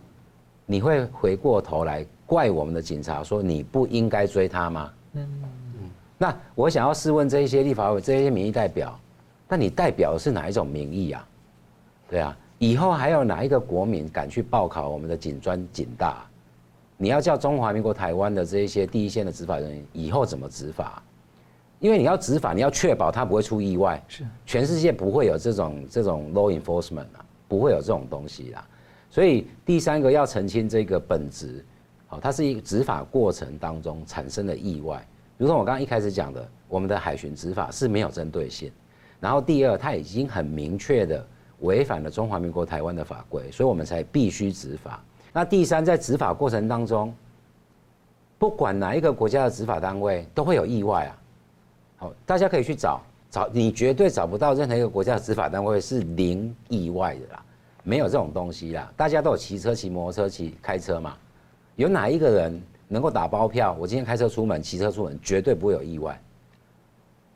[0.64, 4.90] 你会回过头来怪我们的警察说你不应该追他吗？
[6.16, 8.98] 那我想要试问这一些立法委这些民意代表。
[9.52, 11.28] 那你代表的是哪一种民意啊？
[12.08, 16.24] 对啊，以后还有哪一个国民敢去报考我们的警专、警大？
[16.96, 21.02] 你要叫中华民国台湾的这一些第一线的执法人员以后怎么执法？
[21.80, 24.02] 因为你要执法，你要确保他不会出意外。
[24.08, 28.66] 是，全世界不会有这种这种 law enforcement 啊，不会有这种东西啦。
[29.10, 31.62] 所以第三个要澄清这个本质，
[32.06, 35.06] 好，它是一个执法过程当中产生的意外。
[35.36, 38.72] 如同我刚刚一开始讲的，我们的海巡执法是没有针对性。
[39.22, 41.24] 然后第二，他已经很明确的
[41.60, 45.00] 违反了中华民国台湾的法规，所以我们才必须执法。
[45.32, 47.14] 那第三，在执法过程当中，
[48.36, 51.18] 不管哪一个国家的执法单位都会有意外啊。
[51.98, 57.44] 好，大家可以去找找，你绝对找不到任何一个国家的执法单位是零意外的啦，
[57.84, 58.92] 没有这种东西啦。
[58.96, 61.16] 大家都有骑车、骑摩托车、骑开车嘛，
[61.76, 63.76] 有哪一个人能够打包票？
[63.78, 66.20] 我今天开车出门、骑车出门，绝对不会有意外。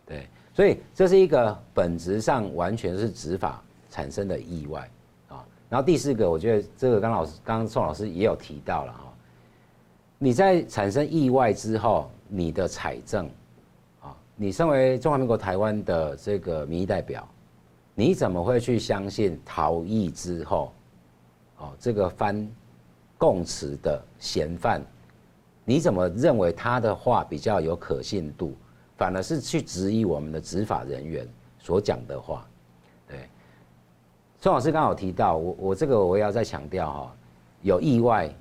[0.05, 0.27] 对。
[0.57, 4.90] 所以这是一个本质上完全是执法产生的意外
[5.29, 5.45] 啊。
[5.69, 9.12] 然后第四个，我觉得这个刚老师、刚刚宋老师也有提到了哈。
[10.19, 13.27] 你在产生意外之后，你的财政
[14.01, 17.29] 啊，你身为中华民国台湾的这个民意代表，
[17.95, 20.73] 你怎么会去相信逃逸之后，
[21.59, 22.51] 哦，这个翻
[23.19, 24.81] 供词的嫌犯，
[25.66, 28.57] 你怎么认为他的话比较有可信度？
[28.97, 31.29] 反而是去质疑我们的执法人员
[31.59, 32.47] 所讲的话，
[33.07, 33.29] 对。
[34.40, 37.17] 宋老师刚好提到，我我这个我要再强调哈，
[37.63, 38.33] 有意外，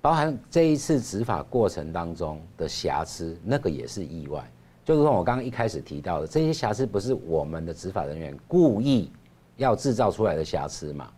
[0.00, 4.42] 包含这一次执法过程当中的瑕疵，那个也是意外。
[4.84, 9.10] 就如同我刚刚一开始提到的，这些瑕疵不是我们的执法人员故意
[9.56, 11.10] 要制造出来的瑕疵嘛？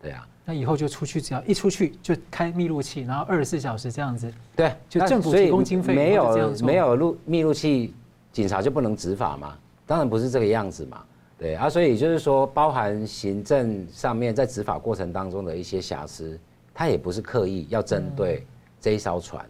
[0.00, 0.26] 对啊。
[0.50, 4.28] 那以后就出去，只要一出去就开密录器，然后二十四小时这样子。
[4.56, 7.94] 对，就政府提供经费，没有没有录密录器，
[8.32, 9.56] 警察就不能执法嘛？
[9.86, 11.04] 当然不是这个样子嘛。
[11.38, 16.36] 对啊，所以就是说，包含行政上面在执法过程当中的一些瑕疵，
[16.74, 18.44] 他也不是刻意要针对
[18.80, 19.48] 这一艘船。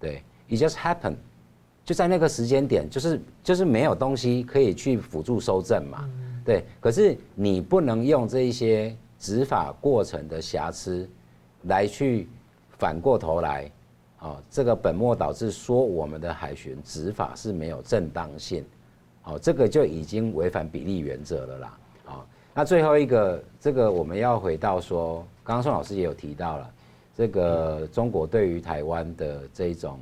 [0.00, 1.14] 对，it just happened。
[1.84, 6.10] 就在那个时间点，就是就是没有东西可以去辅助收证嘛，
[6.44, 6.64] 对。
[6.80, 11.08] 可是你不能用这一些执法过程的瑕疵，
[11.62, 12.28] 来去
[12.76, 13.70] 反过头来，
[14.18, 18.64] 哦，这个本末倒置说我们的海巡执法是没有正当性，
[19.22, 22.24] 哦，这个就已经违反比例原则了啦，哦。
[22.52, 26.74] 那最后一个，这个我们要回到说，刚刚宋老师也有提到了，
[27.14, 30.00] 这个中国对于台湾的这一种。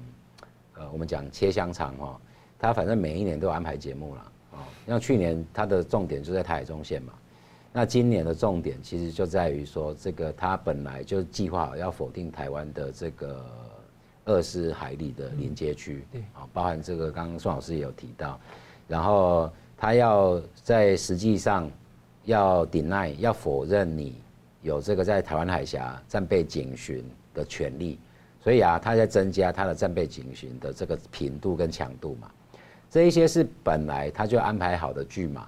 [0.77, 2.19] 呃，我们讲切香肠哈，
[2.59, 7.13] 他反正每一年都有安排节目了，哦，像去年他的重点就在台海中线嘛，
[7.73, 13.45] 那今年的重点其实就在于说，这个他本来就计划好要否定台湾的这个
[14.25, 18.41] 二十海里的临界区，对，啊，包含这个刚刚宋老师也有提到，
[18.89, 21.71] 然后他要在实际上
[22.25, 24.21] 要 deny 要否认你
[24.63, 27.99] 有这个在台湾海峡战备警巡的权利。
[28.43, 32.31] 所以啊，他在增加他的战备警巡的这个频度跟强度嘛，
[32.89, 35.43] 这一些是本来他就安排好的剧码，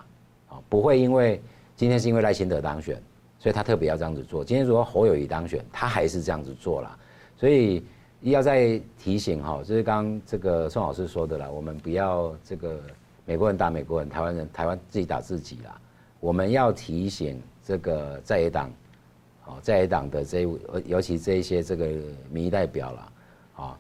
[0.51, 1.41] 啊，不会因为
[1.77, 3.01] 今天是因为赖清德当选，
[3.39, 4.45] 所以他特别要这样子做。
[4.45, 6.99] 今天如果侯友谊当选，他还是这样子做了。
[7.37, 7.85] 所以
[8.21, 12.81] 要再提醒哈，就是刚这个宋老师说的啦，我们不要这个
[13.25, 15.81] 美国人打美国人，台湾人台湾自己打自己啦。
[16.21, 18.71] 我们要提醒这个在野党。
[19.45, 21.89] 哦，在野党的这一，尤其这一些这个
[22.31, 23.13] 民意代表了，
[23.57, 23.79] 啊，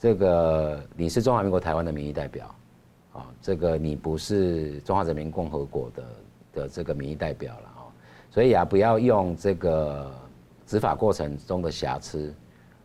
[0.00, 2.52] 这个你是中华民国台湾的民意代表，
[3.12, 6.02] 啊，这个你不是中华人民共和国的
[6.56, 7.84] 的这个民意代表了啊，
[8.30, 10.10] 所以啊，不要用这个
[10.66, 12.34] 执法过程中的瑕疵，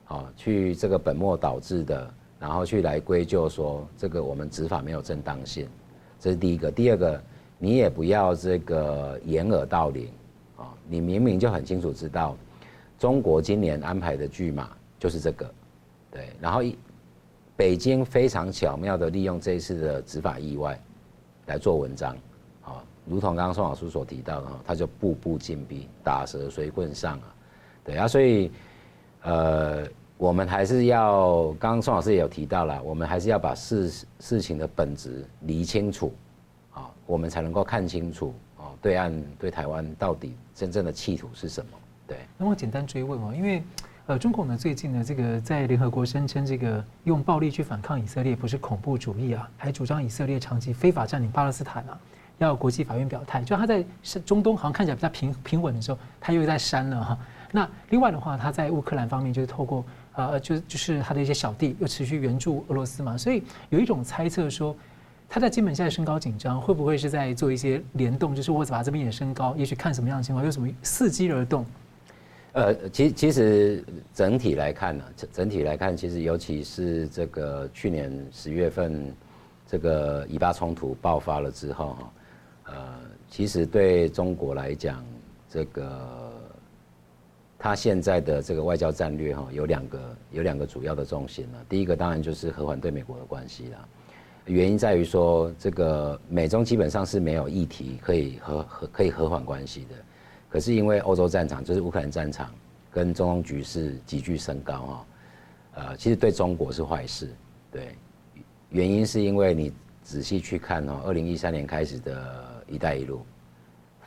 [0.06, 5.70] 啊，去这个本末倒置的，然后去来归咎说这个我们执法没有正当性，
[6.20, 6.70] 这是第一个。
[6.70, 7.24] 第二个，
[7.58, 10.12] 你也不要这个掩耳盗铃。
[10.88, 12.38] 你明明就很清楚知道，
[13.00, 14.70] 中国今年安排的剧码
[15.00, 15.52] 就是这个，
[16.12, 16.78] 对，然后一
[17.56, 20.80] 北京非常巧妙的利用这一次的执法意外
[21.48, 22.16] 来做文章，
[23.06, 27.36] 如同刚刚宋老师所提到的，他就步步紧逼，打蛇随棍上啊，
[27.84, 28.52] 对啊，所以
[29.24, 29.88] 呃，
[30.18, 36.14] 我们还是要，刚刚宋老师也有提到了，我们还是要把事事情的本质理清楚，
[36.74, 38.34] 啊，我们才能够看清楚。
[38.58, 41.72] 啊对岸对台湾到底真正的企图是什么？
[42.08, 43.64] 对，那我简单追问哦，因为
[44.08, 52.00] 呃，中共呢最近呢这个在联合国声称这个用暴力去反抗以色列不是恐怖主义啊，还主张以色列长期非法占领巴勒斯坦啊，
[52.46, 53.42] 要国际法院表态。
[53.42, 53.84] 就他在
[54.26, 57.18] 中东好像看起来比较平平稳的时候，他又在删了哈。
[57.52, 64.76] 那另外的话，他在乌克兰方面就是透过呃，就就是他的一些小弟又持续援助俄罗斯嘛，所以有一种猜测说。
[65.34, 68.36] 他在金门现在升高紧张，会不会是在做一些联动？
[68.36, 71.66] 就是我把这边也升高，也许看什么样的情况，有什么伺机而动？
[72.52, 73.82] 呃，其其实
[74.14, 79.16] 整体来看呢，整整体来看，其实尤其是这个去年十月份
[79.66, 82.12] 这个以巴冲突爆发了之后哈，
[83.32, 85.02] 其实对中国来讲，
[85.50, 86.34] 这个
[87.58, 91.66] 他现在的这个外交战略哈，有两个有两个主要的重心了。
[91.70, 93.88] 第一个当然就是和缓对美国的关系了。
[94.46, 99.96] 原因在于说，这个美中基本上是没有议题可以和和可以和缓关系的，
[100.50, 102.54] 可是因为欧洲战场就是乌克兰战场
[102.92, 105.06] 跟中东局势急剧升高啊，
[105.76, 107.30] 呃，其实对中国是坏事。
[107.72, 107.96] 对，
[108.72, 109.72] 原因是因为你
[110.04, 113.22] 仔细去看哦，二零一三年开始的一带一路，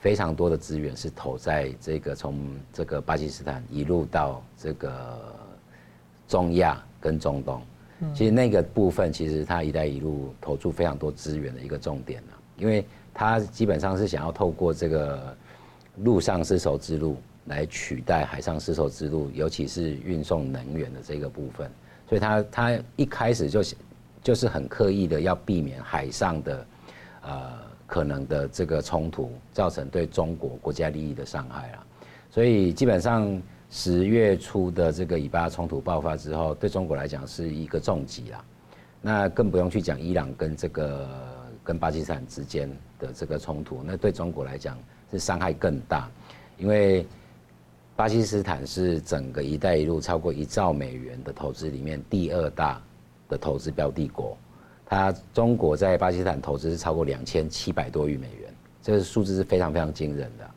[0.01, 2.41] 非常多的资源是投在这个从
[2.73, 5.35] 这个巴基斯坦一路到这个
[6.27, 7.63] 中亚跟中东。
[8.13, 12.23] 其实那个部分，其实它“一带一路”投注非常多资源的一个重点，
[12.57, 12.85] 因为
[13.15, 15.35] 它基本上是想要透过这个
[15.99, 21.71] 陆上丝绸之路来取代海上丝绸之路，尤其是运送能源的这个部分，
[22.09, 23.63] 所以它它一开始就
[24.23, 26.67] 就是很刻意的要避免海上的
[27.23, 27.53] 呃
[27.95, 31.87] 可能的这个冲突造成对中国国家利益的伤害啊，
[32.29, 33.41] 所以基本上。
[33.71, 38.45] 十月初的这个以巴冲突爆发之后，对中国来讲是一个重击啦。
[39.03, 41.09] 那更不用去讲伊朗跟这个
[41.65, 42.71] 跟巴基斯坦之间
[43.01, 44.79] 的这个冲突，那对中国来讲
[45.11, 46.09] 是伤害更大，
[46.57, 47.05] 因为
[47.97, 52.81] 巴基斯坦是整个“一带一路”超过一兆美元的投资里面第二大
[53.29, 54.37] 的投资标的国，
[54.95, 60.51] 它中国在巴基斯坦投资是超过两千七百多亿美元，这个数字是非常非常惊人的。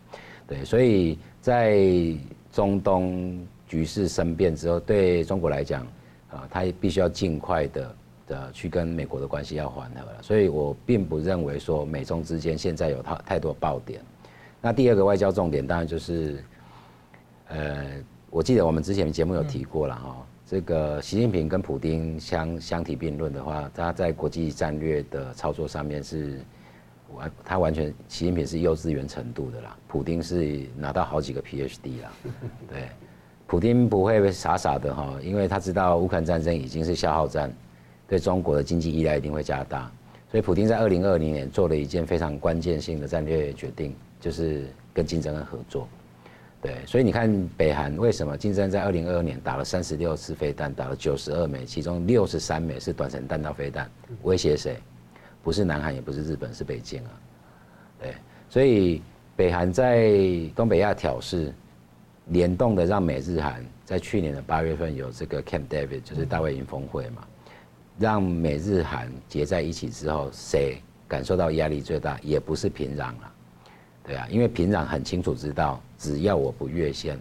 [0.48, 1.84] 对，所以在
[2.52, 5.82] 中东局势生变之后，对中国来讲，
[6.30, 7.96] 啊，他也必须要尽快的
[8.28, 10.22] 的去跟美国的关系要缓和了。
[10.22, 14.00] 所以我并不认为说美中之间现在有太太多爆点。
[14.62, 16.44] 那第二个外交重点当然就是，
[17.48, 26.40] 呃，我记得我们之前节目有提过了哈，这个习近平跟普京相相提并论的话，他在国际战略的操作上面是
[27.14, 32.12] 完，他完全习近平是幼稚园程度的啦，普京是拿到好几个 PhD 啦，
[32.72, 32.88] 对，
[33.46, 37.54] 普京不会傻傻的哈，因为他知道乌克兰战争已经是消耗战，
[38.08, 39.92] 对中国的经济依赖一定会加大，
[40.32, 45.90] 所以普京在二零二零年做了一件非常关键性的战略决定，就是跟金正恩合作。
[46.60, 53.90] 对，所以你看北韩为什么金正恩在二零二二年打了三十六次飞弹，打了九十二枚，其中六十三枚是短程弹道飞弹，
[54.24, 54.78] 威胁谁？
[55.44, 57.12] 不是南韩，也不是日本，是北京啊。
[58.02, 58.16] 对，
[58.50, 59.02] 所以
[59.36, 60.12] 北韩在
[60.56, 61.54] 东北亚挑事，
[62.26, 67.22] 联动的让美日韩在去年的八月份有这个 Camp David，就是大卫营峰会嘛，
[68.00, 72.20] 让美日韩结在一起之后，谁感受到压力最大？
[72.24, 73.32] 也不是平壤了。
[74.08, 77.20] 对啊，因为平壤很清楚知道，只要我不越线，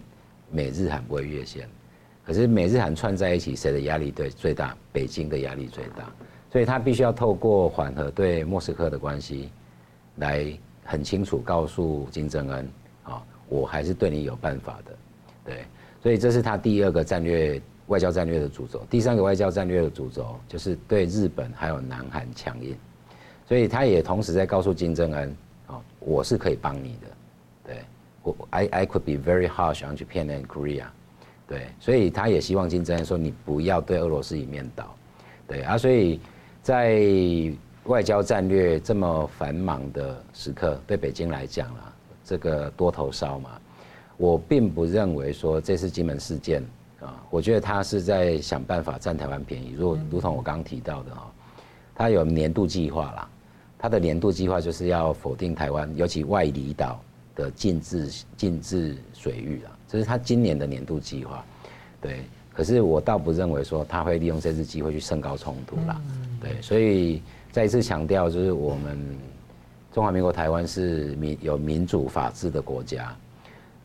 [0.53, 1.69] 美日韩不会越线。
[2.25, 4.77] 可是美日韩串在一起，谁的压力对最大？
[4.93, 6.09] 北京的压力最大，
[6.51, 9.51] 所以他必须要透过缓和对莫斯科的关系，
[10.17, 10.47] 来
[10.85, 12.69] 很清楚告诉金正恩，
[13.03, 14.97] 啊，我还是对你有办法的。
[15.45, 15.65] 对，
[16.01, 18.85] 所以这是他第二个战略外交战略的主轴。
[18.89, 22.77] 第三个外交战略的主轴就是对日本还有南韩强硬，
[23.49, 25.37] 所以他也同时在告诉金正恩。
[26.09, 27.09] 我是可以帮你的，
[27.65, 27.85] 对，
[28.23, 30.85] 我 I I could be very harsh on Japan and Korea，
[31.49, 34.95] 对，所以他也希望金正恩说，你不要对俄罗斯一面倒，
[35.49, 35.63] 对。
[35.63, 36.21] 啊，所以
[36.63, 37.03] 在
[37.87, 41.93] 外交战略这么繁忙的时刻，对北京来讲啦，
[42.23, 43.61] 这个多头烧嘛，
[44.17, 46.65] 我并不认为说这次金门事件
[47.01, 51.33] 啊，我觉得他是在想办法占台湾便宜，如如同我刚刚提到的哈，
[51.97, 53.29] 他有年度计划啦。
[53.79, 57.01] 他的年度计划就是要否定台湾，尤其外离岛
[57.35, 61.45] 的禁制禁制水域啊，这是他今年的年度计划。
[62.01, 66.01] 对，可是我倒不认为说他会利用这次机会去升高冲突啦。
[66.41, 67.23] 对，所以
[67.53, 68.99] 再一次强调，就是我们
[69.93, 73.17] 中华民国台湾是民有民主法治的国家，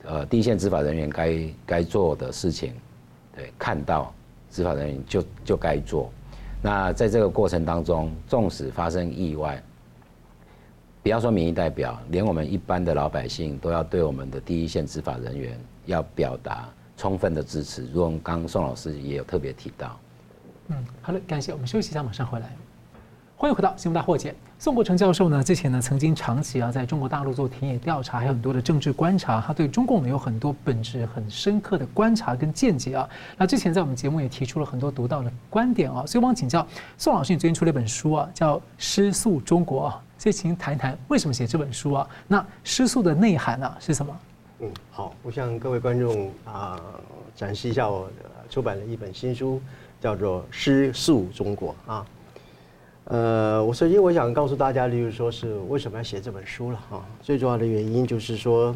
[0.03, 2.73] 呃，第一线执法人员该该做的事情，
[3.35, 4.13] 对，看到
[4.49, 6.11] 执法人员就就该做。
[6.61, 9.61] 那在这个过程当中，纵使发生意外，
[11.03, 17.87] 不要说民意代表，连我们一般的老百姓都要对我们的第一线执法人员要表达充分的支持。
[17.87, 19.99] 如同刚刚宋老师也有特别提到。
[20.67, 21.51] 嗯，好的，感谢。
[21.53, 22.55] 我们休息一下，马上回来。
[23.35, 24.31] 欢迎回到《新闻大破解》。
[24.59, 33.09] 宋国成教授呢，之前呢曾经长期啊在中国大陆做田野调查，还有很多的政治观察，他对中共呢有很多本质很深刻的观察跟见解啊。
[33.39, 40.03] 那之前在我们节目也提出了很多独到的观点啊，所以我想请教宋老师，你最近出了一本书啊，叫《失速中国》啊。
[40.21, 42.07] 所以，请谈一谈为什么写这本书啊？
[42.27, 44.19] 那失速的内涵啊是什么？
[44.59, 46.79] 嗯，好，我向各位观众啊、
[47.35, 48.07] 展示一下我
[48.47, 49.59] 出版了一本新书，
[49.99, 52.05] 叫做《失速中国》啊。
[53.05, 57.03] 呃，我首先我想告诉大家的就是说是为什么要写这本书了啊？
[57.23, 58.75] 最重要的原因就是说，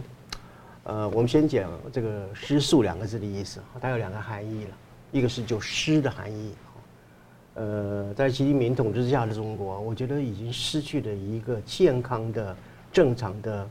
[0.81, 4.71] 呃，我们先讲这个“失速”两个字的意思，它有两个含义了，
[5.11, 6.55] 一个是就诗的含义。
[7.55, 12.53] 呃，在习近平统治之下的中国，我觉得已经失去了一个健康的、
[12.91, 13.65] 正常的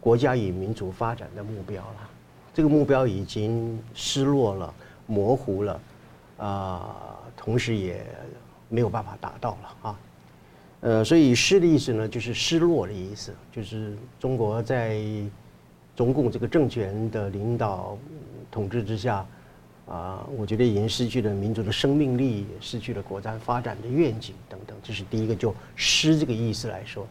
[0.00, 2.10] 国家与民族发展的目标了。
[2.54, 4.72] 这个目标已经失落了、
[5.06, 5.80] 模糊了，
[6.36, 8.06] 啊、同时也
[8.68, 10.00] 没有办法达到了啊。
[10.80, 14.96] 呃，所以“失”的意思呢，就是失落的意思，就是中国在
[15.96, 17.98] 中共这个政权的领导
[18.48, 19.26] 统治之下。
[19.88, 27.06] 啊，我觉得已经失去了民族的生命力，失去了国家发展的愿景等等，这是第一个，就“失”这个意思来说。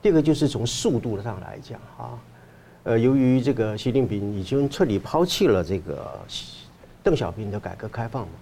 [0.00, 2.18] 第二个就是从速度上来讲啊，
[2.84, 6.20] 呃，由于这个习近平已经彻底抛弃了这个
[7.02, 8.32] 邓小平的改革开放嘛，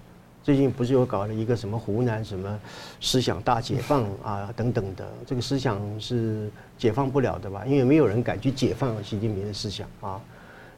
[0.43, 2.61] 最近不是又搞了一个什么湖南什么
[3.01, 7.65] 思想大解放啊等等的，这个思想是解放不了的吧？
[7.65, 10.21] 因为没有人敢去解放习近平的思想啊。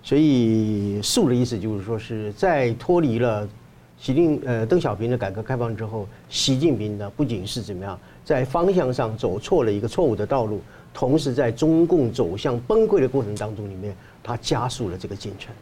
[0.02, 3.48] 所以“速”的意思就是说，是在脱离了
[3.98, 10.60] 习近呃邓小平的改革开放之后，习近平呢不仅是怎么样，在方向上走错了一个错误的道路，
[10.92, 13.94] 同时在中共走向崩溃的过程当中里面，
[14.24, 15.54] 他加速了这个进程，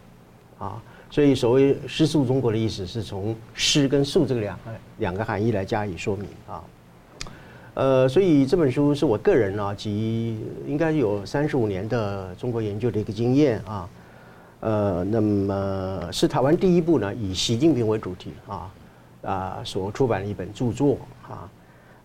[0.58, 6.64] 啊，所以所谓“失速中国”的意思是从“失”跟“速”这个两个两个含义来加以说明啊。
[7.74, 13.86] 呃，所以这本书是我个人啊及应该有三十五年的中国研究的一个经验啊。
[14.60, 18.70] 呃，那么是台湾第一部呢，以习近平为主题啊
[19.22, 20.98] 啊所出版的一本著作
[21.28, 21.50] 啊。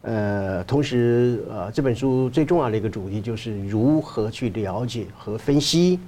[0.04, 6.00] 呃，同时呃，这本书最重要的一个主题就是如何去了解和分析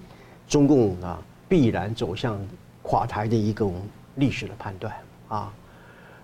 [0.48, 1.20] 中共啊
[1.50, 2.40] 必然走向
[2.82, 3.70] 垮台的一个
[4.16, 4.94] 历史的判断
[5.28, 5.52] 啊。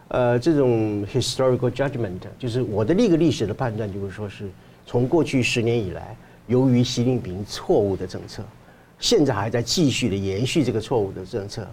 [0.09, 4.47] 呃，这种 historical judgment 就是我的那个历史的判断，就是说是
[4.85, 6.15] 从过去十年以来，
[6.45, 8.43] 由于习近平错误的政策，
[9.03, 11.67] 现在还在继续的延续这个错误的政策，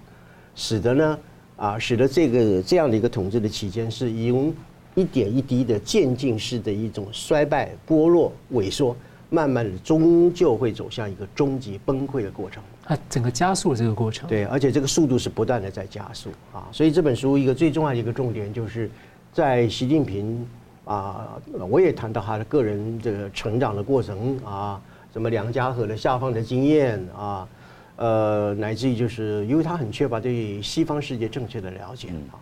[0.56, 1.18] 使得呢，
[1.56, 4.52] 啊，使得这个这样的一个统治的期间是用
[4.96, 8.96] 一点一滴的渐进式的一种衰败、剥落、萎缩，
[9.28, 12.60] 慢慢的终究会走向一个终极崩溃的过程。
[12.82, 18.90] 它整个加速了这个过程，对，而且这个速度是不断的在加速啊，所以这本书一个最重要的一个重点就是
[19.32, 20.44] 在习近平
[20.84, 27.48] 啊，我也谈到他的个人这个成长的过程啊，什么梁家河的下放的经验啊，
[27.96, 32.34] 呃，乃至于就是因为他很缺乏对西方世界正确的了解啊，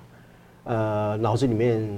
[0.64, 1.88] 呃，脑子里面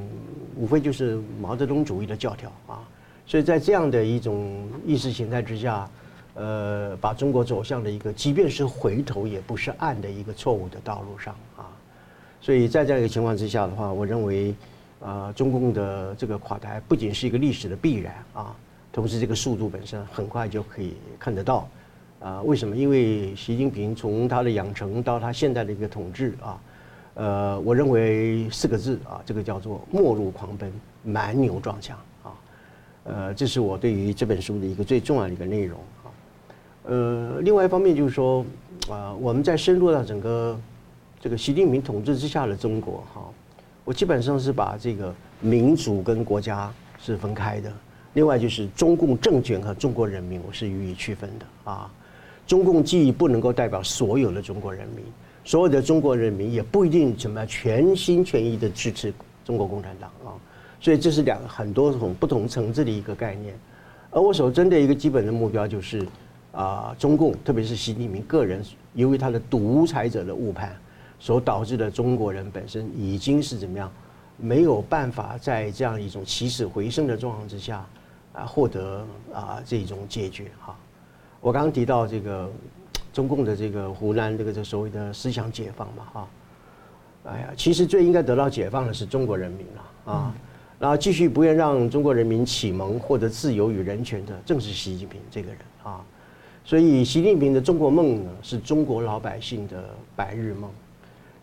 [0.56, 2.82] 无非就是毛泽东主义的教条啊，
[3.26, 5.88] 所以在这样的一种意识形态之下。
[6.34, 11.66] 呃，把中国走向了一个，即便是回头也不是岸的一个错误的道路上啊。
[12.40, 14.54] 所以在这样一个情况之下的话，我认为，
[15.02, 18.56] 啊，中共的这个垮台不仅是一个历史的必然啊，
[18.92, 21.68] 同时这个速度本身很快就可以看得到。
[22.20, 22.76] 啊，为什么？
[22.76, 26.60] 因为习近平从他的养成到他现在的一个统治啊，
[27.14, 30.70] 呃，我认为四个字啊，这个叫做末路狂奔，
[31.02, 32.28] 蛮牛撞墙啊。
[33.04, 36.12] 呃，这是我对于这本书的一个最重要的一个内容啊。
[36.84, 38.44] 呃，另外一方面就是说，
[38.90, 40.60] 啊，我们在深入到整个
[41.18, 43.22] 这个习近平统治之下的中国哈，
[43.82, 47.72] 我基本上是把这个民族跟国家是分开的。
[48.14, 51.90] 另外就是中共政权和中国人民，我是予以区分的啊。
[52.46, 55.04] 中共既不能够代表所有的中国人民，
[55.44, 59.12] 所有的中国人民也不一定怎么全心全意的支持
[59.44, 60.34] 中国共产党啊。
[60.80, 63.54] 所以这是两很多种不同层次的一个概念。
[64.10, 66.06] 而我所针对一个基本的目标就是。
[66.52, 68.60] 啊，中共特别是习近平个人，
[68.94, 70.76] 由于他的独裁者的误判，
[71.20, 73.88] 所导致的中国人本身已经是怎么样，
[74.36, 77.86] 没有办法在这样一种起死回生的状况之下，
[78.32, 80.76] 啊，获得啊这种解决哈。
[81.40, 82.50] 我刚刚提到这个
[83.12, 86.28] 中共的这个湖南这个这所谓的思想解放嘛哈，
[87.24, 90.34] 哎呀，其实最应该得到解放的是中国人民了啊，
[90.78, 96.04] 然后继续不愿让中国人民启蒙获得自由与人权的，正是习近平这个人啊。
[96.62, 99.82] 所以，习近平的中国梦呢，是中国老百姓的
[100.14, 100.70] 白日梦；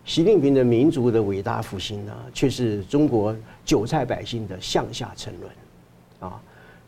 [0.05, 3.35] 习近平的民族的伟大复兴呢，却是中国
[3.65, 5.51] 韭菜百姓的向下沉沦。
[6.19, 6.39] 啊，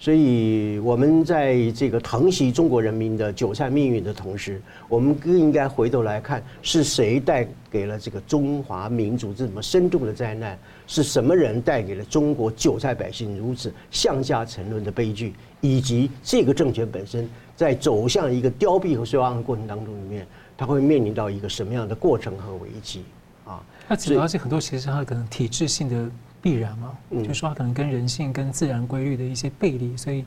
[0.02, 10.58] 所以我们在这个疼惜中国人民的韭菜命运的同时，我们更应该回头来看，是谁带给了这个中华民族这么深重的灾难？
[10.88, 15.34] 是什么人带给了中国韭菜百姓如此向下沉沦的悲剧？
[15.60, 17.30] 以及这个政权本身？
[17.58, 20.26] 在走向一个凋敝和衰亡的过程当中，里面，
[20.56, 23.04] 它会面临到一个什么样的过程和危机
[23.44, 23.62] 啊？
[23.90, 26.10] 那主要是很多其实它可能体制性的
[26.42, 30.24] 必然嘛，嗯，就是说它可能跟人性、跟自然规律的一些背离，所以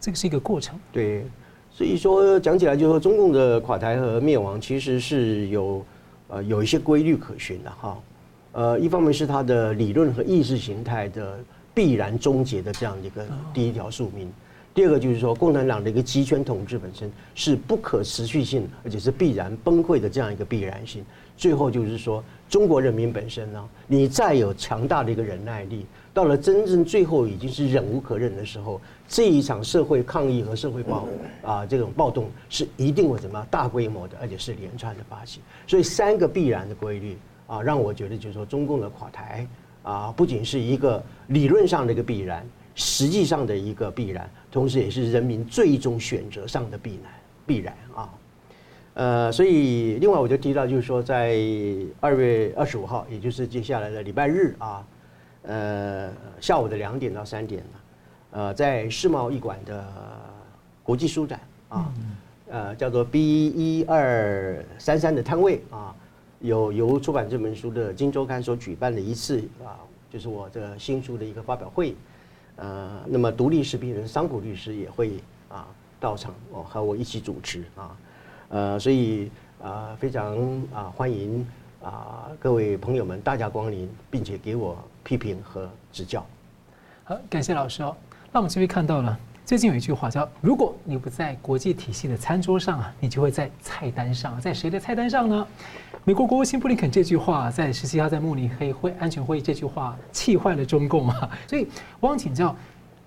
[0.00, 0.78] 这个是一个过程。
[0.90, 1.24] 对，
[1.70, 5.84] 所以说讲起来，就是说中共的垮台和灭亡其实是有
[6.28, 7.98] 呃有一些规律可循的哈。
[8.52, 11.38] 呃，一方面是它的理论和意识形态的
[11.72, 14.30] 必然终结的这样的一个第一条宿命。
[14.74, 21.04] 第二个就是说，共产党的一个集权统治本身是不可持续性，而且是必然崩溃的这样一个必然性。
[21.36, 31.08] 最后就是说，中国人民本身呢，你再有强大的一个忍耐力，到了真正最后已经是忍无可忍的时候，这一场社会抗议和社会暴
[31.42, 35.40] 啊这种暴动是一定会怎么样大规模的，而且是连串的发起。
[35.66, 37.16] 所以三个必然的规律
[37.46, 39.46] 啊，让我觉得就是说，中共的垮台
[39.82, 42.46] 啊，不仅是一个理论上的一个必然。
[42.74, 47.12] 实际上的一个必然，同时也是人民最终选择上的必然
[47.46, 47.76] 必然。
[48.94, 51.36] 呃，所以另外我就提到，就是说在
[52.00, 54.86] 二月二十五号，也就是接下来的礼拜日啊，
[55.42, 57.78] 呃，下午的两点到三点呢，
[58.32, 59.84] 呃，在世贸一馆的
[60.82, 61.92] 国际书展啊，
[62.50, 65.94] 呃，叫做 B 一二三三的摊位啊，
[66.40, 69.80] 有由出版这本书的《金周刊》所举办的一次啊，
[70.10, 71.94] 就是我的新书的一个发表会。
[72.56, 75.14] 呃，那么独立视频人桑谷律师也会
[75.48, 75.66] 啊
[75.98, 77.96] 到场哦，和我一起主持啊，
[78.52, 79.30] 呃，所以
[79.62, 80.36] 啊非常
[80.74, 81.44] 啊欢迎
[81.82, 86.24] 啊各位朋友们大驾光临，并且给我批评和指教。
[87.02, 87.96] 好，感谢老师哦。
[88.30, 95.46] 那我们这边看到了，最近有一句话叫“如果你不在国际体系的餐桌上啊，你就会在菜单上，在谁的菜单上呢？”
[96.04, 101.66] 美国国务卿布林肯这句话在十七号在慕尼黑会安全会议这句话气坏了中共啊，所以
[102.00, 102.54] 我想请教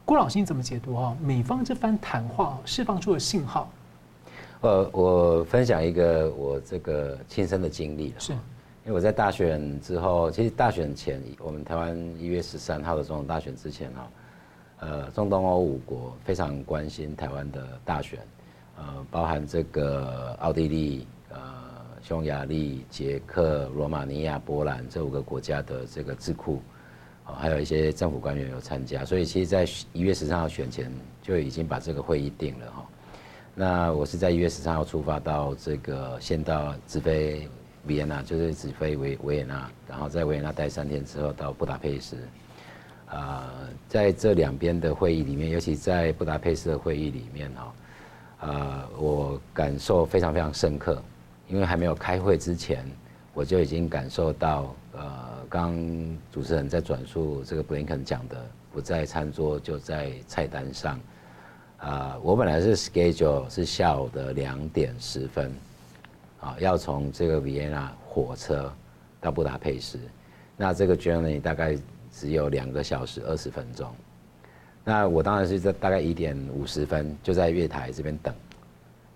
[0.06, 1.16] 郭老师你怎么解读啊？
[1.22, 3.70] 美方这番谈话释放出了信号？
[4.62, 8.14] 呃，我分享一个我这个亲身的经历。
[8.18, 8.40] 是，因
[8.86, 14.12] 为我在大选之后，其实大选前，我们台湾一月十三号的总统大选之前哈，
[14.80, 18.20] 呃，中东欧五国非常关心台湾的大选，
[18.78, 21.38] 呃，包含这个奥地利、呃，
[22.02, 26.60] 匈牙利、捷克、罗马尼亚、波兰这五个国家的这个智库，
[27.26, 30.92] 哦，还有一些政府官员有参加，所以其实，在一月十三号选前
[31.22, 32.86] 就已经把这个会议定了哈。
[33.56, 37.50] 那我是在一月十三号出发到这个，先到直飞。
[37.88, 42.18] 维也纳就是直飞维维也纳，然后在维也纳待三天之后到布达佩斯。
[43.06, 43.48] 啊，
[43.88, 51.00] 在这两边的会议里面，尤其在布达佩斯的会议里面哈，啊，我感受非常非常深刻，
[51.48, 52.84] 因为还没有开会之前，
[53.36, 55.06] 我就已经感受到，呃，
[55.48, 55.78] 刚
[56.32, 58.44] 主持人在转述这个布林肯讲的，
[58.74, 61.00] 不在餐桌就在菜单上。
[61.86, 65.54] 啊，我本来是 schedule 是下午的两点十分。
[66.42, 68.72] 啊，要从这个维也纳火车
[69.20, 69.98] 到布达佩斯，
[70.58, 71.76] 那这个 journey 大概
[72.12, 73.88] 只有两个小时二十分钟。
[74.84, 78.34] 那我当然是在大概一点五十分就在月台这边等，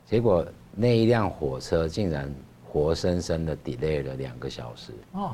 [0.07, 2.33] 结果那一辆火车竟然
[2.67, 4.91] 活生生的 delay 了两个小时。
[5.13, 5.33] 哦，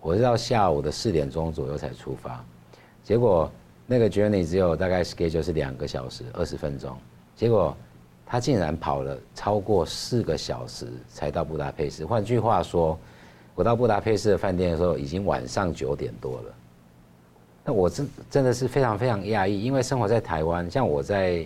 [0.00, 2.44] 我是到下午的四点钟左右才出发，
[3.04, 3.48] 结果
[3.90, 6.96] 那个 journey 只有大概 schedule 是两个小时二十分钟，
[7.34, 7.76] 结果。
[8.32, 12.06] 他竟然跑了超过四个小时才到布达佩斯。
[12.06, 12.96] 换句话说，
[13.56, 16.54] 我到布达佩斯的饭店的时候，已经晚上九点多了。
[17.64, 21.44] 那我真真的是非常非常讶异，因为生活在台湾，像我在，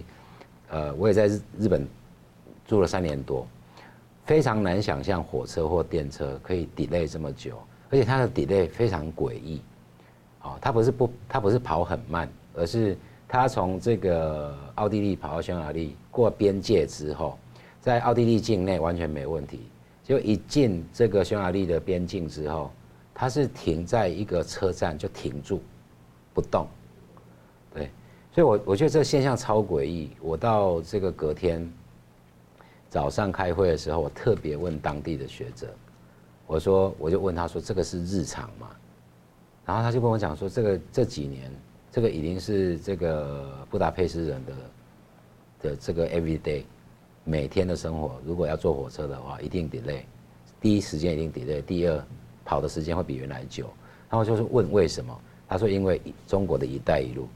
[0.69, 1.89] 呃，我也在日日本
[2.67, 3.49] 住了三年多，
[4.27, 7.57] 非常难想象火车或电车可以 delay 这么久，
[7.89, 9.63] 而且它的 delay 非常诡异。
[10.45, 12.97] 哦，他不是不，他不是跑很慢，而是。
[13.27, 17.37] 他从这个奥地利跑到匈牙利，过边界之后，
[17.81, 19.69] 在奥地利境内完全没问题。
[20.05, 22.71] 就一进这个匈牙利的边境之后，
[23.13, 25.61] 他是停在一个车站就停住，
[26.33, 26.69] 不动。
[27.73, 27.91] 对，
[28.33, 30.11] 所以我我觉得这个现象超诡异。
[30.21, 31.69] 我到这个隔天
[32.89, 35.75] 早上开会的时候，我特别问当地的学者，
[36.47, 38.69] 我说我就问他说这个是日常吗？
[39.65, 41.51] 然后他就跟我讲说这个这几年。
[41.91, 44.53] 这个已经是这个布达佩斯人的
[45.63, 46.65] 的这个 everyday
[47.23, 48.21] 每天的生活。
[48.25, 50.01] 如果要坐火车的话，一定 delay，
[50.61, 52.05] 第一时间一定 delay，第二
[52.45, 53.67] 跑的时间会比原来久。
[54.11, 55.17] 然后就是问为什么？
[55.47, 57.29] 他说因为中国的一带一路。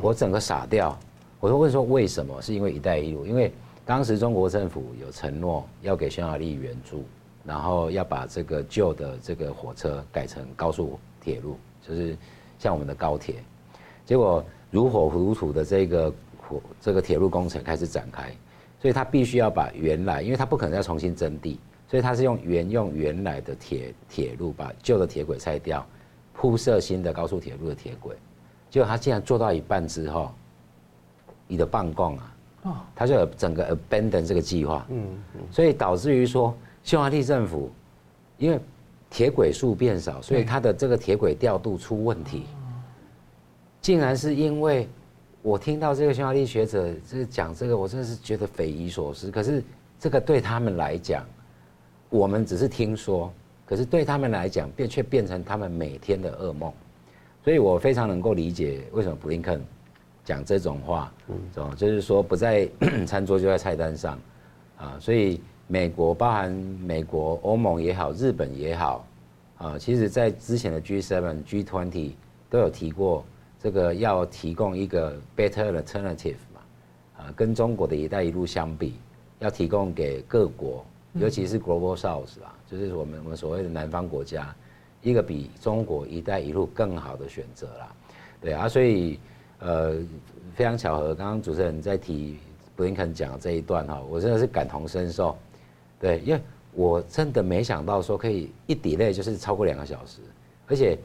[0.00, 0.98] 我整个傻掉。
[1.38, 2.40] 我就问说为什么？
[2.40, 3.26] 是因为一带一路？
[3.26, 3.52] 因为
[3.84, 7.04] 当时中国政府有承诺要给匈牙利援助，
[7.44, 12.14] 然后要把这个旧的这个火车改成高速铁路，就是。
[12.58, 13.42] 像我们的高铁，
[14.06, 18.32] 结果如火如荼的这个火这个铁路工程开始展开，
[18.78, 21.58] 所以他必须要把原来，因为他不可能再重新征地，
[21.88, 25.84] 所以他是用原用原来的铁铁路，把旧的铁轨拆掉，
[26.32, 28.14] 铺设新的高速铁路的铁轨。
[28.70, 30.32] 结果他竟然做到一半之后，
[31.48, 32.16] 你的办供
[32.62, 35.04] 啊，他就有整个 abandon 这个计划，嗯，
[35.50, 37.72] 所以导致于说匈牙利政府
[38.38, 38.60] 因为。
[39.12, 42.46] 铁轨数变少，所以它的这个铁轨调度出问题，
[43.82, 44.88] 竟然是因为
[45.42, 49.30] 我听到这个匈牙利学者这讲这个，我真的是觉得匪夷所思。
[49.30, 49.62] 可是
[50.00, 51.26] 这个对他们来讲，
[52.08, 53.30] 我们只是听说，
[53.66, 56.72] 可是对他们来讲，变却变成他们每天的噩梦。
[57.44, 59.62] 所以我非常能够理解为什么布林肯
[60.24, 61.36] 讲这种话，嗯，
[61.76, 62.66] 就是说不在
[63.06, 64.18] 餐桌就在菜单上
[64.78, 65.38] 啊，所以。
[65.72, 69.06] 美国包含美国、欧盟也好，日本也好，
[69.56, 72.10] 啊，其实，在之前的 G7、G20
[72.50, 73.24] 都有提过，
[73.58, 76.60] 这个要提供一个 better alternative 嘛，
[77.16, 78.96] 啊，跟中国的一带一路相比，
[79.38, 84.54] 要提供给各国，尤其是 Global South 啦，就是我们我们所谓的南方国家，
[85.00, 87.90] 一个比中国一带一路更好的选择啦。
[88.42, 89.18] 对啊，所以
[89.60, 89.94] 呃，
[90.54, 92.36] 非常巧合，刚刚主持人在提
[92.76, 95.34] 布林肯讲这一段哈，我真的是感同身受。
[96.02, 96.40] 对，因为
[96.74, 100.20] 我真的没想到说可以一 delay 就是超过两个小时，
[100.66, 100.98] 而且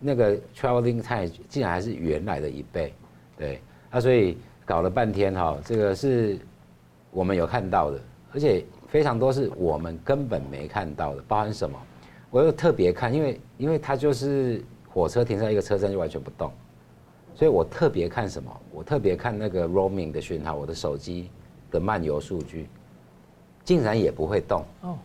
[0.00, 2.94] 那个 traveling time 竟然还是原来的一倍，
[3.36, 6.38] 对，啊，所以搞了半天哈，这个是
[7.10, 8.00] 我们有看到的，
[8.32, 11.78] 而且非常多是我们根本没看到的，包含什么？
[12.30, 16.50] 我又特别看，因为因为它就是火车停在一个车站就完全不动，
[17.34, 18.50] 所以我特别看什么？
[18.72, 21.28] 我特别看那个 roaming 的讯号，我的手机
[21.70, 22.66] 的漫游数据。
[23.68, 24.96] 竟然也不会动哦，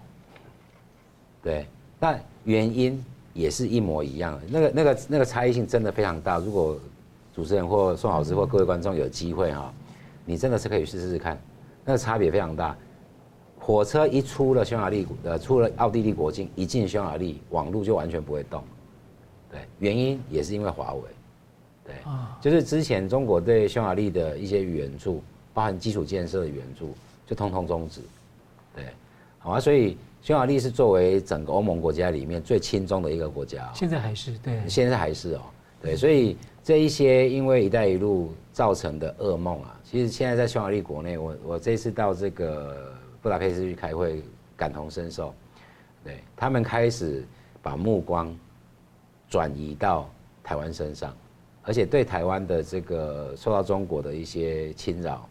[1.43, 1.67] 对，
[1.99, 3.03] 那原因
[3.33, 6.37] 也是一模一样的，那个那个那个差异性真的非常大。
[6.37, 6.79] 如果
[7.35, 9.73] 主持人或宋老师或各位观众有机会哈，
[10.25, 11.37] 你真的是可以试试看，
[11.83, 12.73] 那个差别非常大。
[13.59, 18.63] 火车一出了匈牙利，呃，出了奥地利国境，一进匈牙利，网路就完全不会动。
[19.51, 21.01] 对，原因也是因为华为。
[21.85, 21.95] 对，
[22.39, 25.21] 就是之前中国对匈牙利的一些援助，
[25.53, 26.95] 包含基础建设的援助，
[27.27, 27.99] 就通通终止。
[29.43, 33.69] 对，好啊，所以匈牙利是作为整个欧盟国家里面最亲中的一个国家。
[33.73, 35.41] 现在还是对，现在还是哦。
[35.81, 44.23] 对，所以这一些因为“一带一路”造成的噩梦啊，其实现在在匈牙利国内，我我这次到这个布达佩斯去开会，
[44.55, 45.33] 感同身受。
[46.05, 47.25] 对，他们开始
[47.61, 48.33] 把目光
[49.29, 50.09] 转移到
[50.41, 51.13] 台湾身上，
[51.63, 55.27] 而且对台湾的这个受到中国的一些侵扰，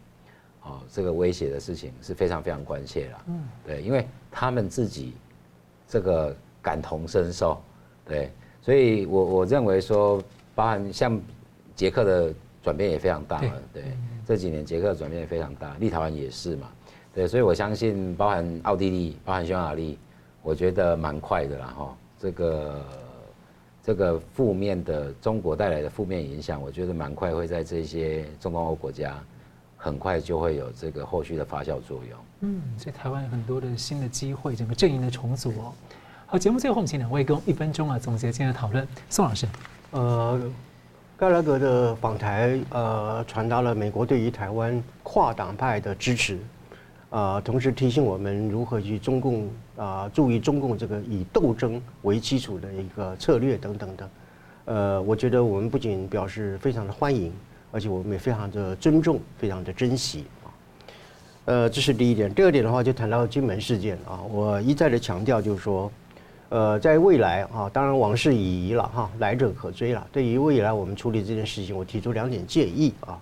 [0.64, 3.24] 哦，这个威胁的事情是非常非常关切了。
[3.28, 5.14] 嗯，对，因为他们自己
[5.88, 7.60] 这个感同身受，
[8.06, 10.22] 对，所以我我认为说。
[10.54, 11.18] 包含像
[11.74, 13.84] 捷克的转变也非常大了，对，
[14.26, 16.68] 这几年捷克的转变也非常大，立陶宛也是嘛，
[17.14, 19.98] 对，所以我相信包含奥地利、包含匈牙利，
[20.42, 22.84] 我觉得蛮快的啦哈，这个
[23.82, 29.18] 这个负面的中国带来的负面影响，我觉得蛮快会在这些中东欧国家，
[29.84, 32.18] 很快就会有这个后续的发酵作用。
[32.42, 35.72] 嗯，所以台湾有很多的新的机会，整个阵营的重组哦。
[36.24, 39.44] 好，节目最后我们请两位跟一分钟啊总结今天的讨论，宋老师。
[39.90, 40.40] 呃，
[41.16, 46.36] 盖拉格的访台，呃，传达了美国对于台湾跨党派的支持，
[47.10, 54.10] 啊、呃，同时提醒我们如何去中共啊、呃，注意中共这个以斗争为基础的一个策略等等的，
[54.66, 57.32] 呃，我觉得我们不仅表示非常的欢迎，
[57.72, 60.46] 而且我们也非常的尊重，非常的珍惜啊。
[61.46, 62.32] 呃，这是第一点。
[62.32, 65.90] 第二点的话，就谈到金门事件啊，我一再的强调就是说。
[66.54, 70.06] 呃，在未来啊，当然往事已矣了哈，来者可追了。
[70.12, 73.18] 对于未来我们处理这件事情，我提出两点建议啊。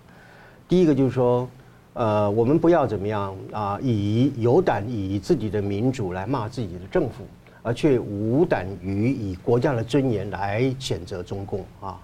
[0.67, 1.47] 第一个就是说，
[1.93, 7.25] 呃，我们不要怎么样啊，以有胆以自己的民主来骂自己的政府，
[7.63, 11.97] 而却无胆于以国家的尊严来谴责中共啊。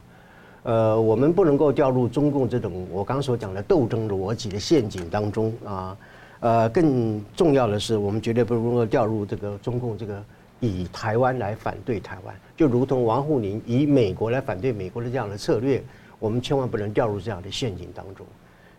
[0.67, 5.97] 呃，我们不能够掉入中共这种我刚所讲的斗争逻辑的陷阱当中啊。
[6.41, 10.21] 呃，更重要的是，我们绝对不能够掉入这个中共这个。
[10.59, 15.83] 以台湾来反对台湾，就如同王沪宁以美国来反对美国的这样的策略，
[16.17, 18.25] 我们千万不能掉入这样的陷阱当中。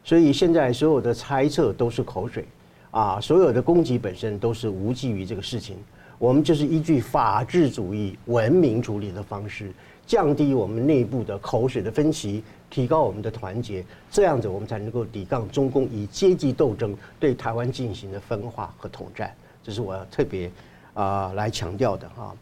[0.03, 2.45] 所以现在所有的猜测都是口水，
[2.91, 5.76] 啊，所有的攻击本身都是无济于这个事情。
[6.18, 9.70] 我们就是依据法治主义文明处理的方式，
[10.09, 19.32] 降低我们内部的口水的分歧，提高我们的团结，这样子我们才能够抵抗中共以阶级斗争对台湾进行的分化和统战。
[19.62, 20.50] 这是我要特别。
[20.94, 22.34] 啊，来强调的哈。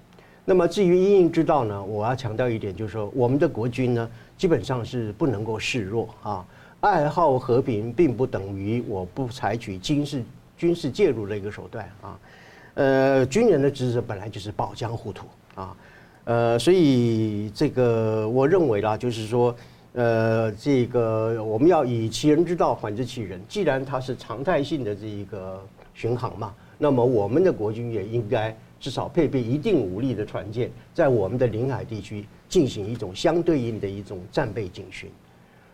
[0.47, 6.43] 那么至于因应之道呢，我要强调一点，就是说我们的国军呢，基本上是不能够示弱啊。
[6.81, 10.23] 爱好和平，并不等于我不采取军事
[10.57, 12.19] 军事介入的一个手段啊。
[12.73, 15.77] 呃，军人的职责本来就是保疆护土啊。
[16.27, 19.55] 呃，所以这个我认为啦，就是说，
[19.95, 23.41] 呃，这个我们要以其人之道还治其人。
[23.49, 25.65] 既然它是常态性的这一个
[25.95, 26.53] 巡航嘛。
[26.79, 35.09] 那么我们的国军也应该至少配备一定武力的船舰，在我们的领海地区进行一种相对应的一种战备警巡，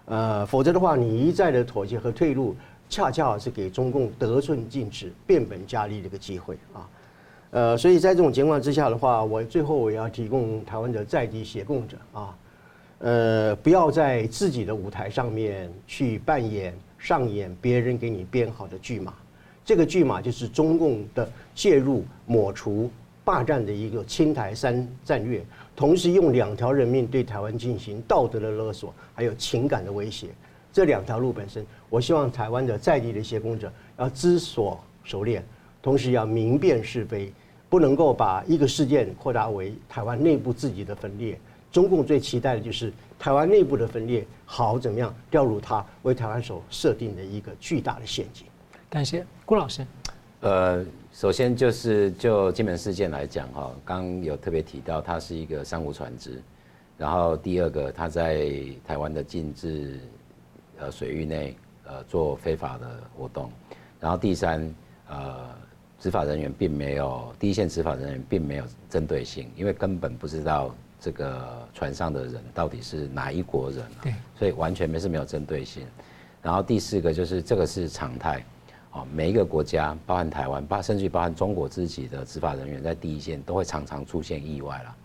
[0.04, 2.54] 呃，否则的话，你一再的妥协和退路，
[2.88, 6.86] 恰恰是给中共得寸进尺、变本加厉的一个机会啊，
[7.52, 12.34] 呃，所以在这种情况之下的话，我最后我要提供台湾的在地协共者啊，
[12.98, 19.12] 呃，不要在自己的舞台上面去扮演上演别人给你编好的剧码。
[19.66, 22.90] 这个剧码就是中共的介入、抹除、
[23.22, 25.44] 霸占的一个“青台山战略”，
[25.76, 30.28] 同时用两条人命对台湾进行道德的勒索，还有情感的威胁。
[30.72, 35.44] 这两条路本身，我希望台湾的在地的协共者要知所熟练，
[35.82, 37.30] 同时要明辨是非，
[37.72, 41.40] 不能够把一个事件扩大为台湾内部自己的分裂。
[41.70, 48.46] 中共最期待的就是台湾内部的分裂，好怎么样掉入他为台湾所设定的一个巨大的陷阱。
[48.90, 49.86] 感谢郭老师。
[50.40, 56.42] 呃，首先就是就金门事件来讲哈，刚有特别提到，它是一个珊瑚船只。
[56.98, 58.50] 然后第二个，它在
[58.86, 59.98] 台湾的禁制
[60.78, 61.56] 呃水域内
[61.86, 63.50] 呃做非法的活动。
[63.98, 64.74] 然后第三，
[65.08, 65.48] 呃，
[66.02, 75.86] 执法人员并没有第一线执法人员并没有针对性，因为根本不知道这个船上的人到底是哪一国人，对，所以完全没是没有针对性。
[76.42, 78.44] 然后第四个就是这个是常态。
[78.90, 84.96] 哦，每一个国家，包含台湾，包甚至于包含中国自己的执法人员，在第一线都会常常出现意外了，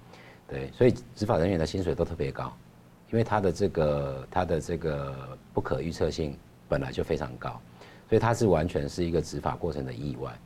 [0.49, 2.51] 对，所以执法人员的薪水都特别高，
[3.11, 5.15] 因为他的这个他的这个
[5.53, 6.35] 不可预测性
[6.67, 7.61] 本来就非常高，
[8.09, 10.37] 所以他是完全是一个执法过程的意外。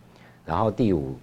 [0.51, 1.15] 然后第五，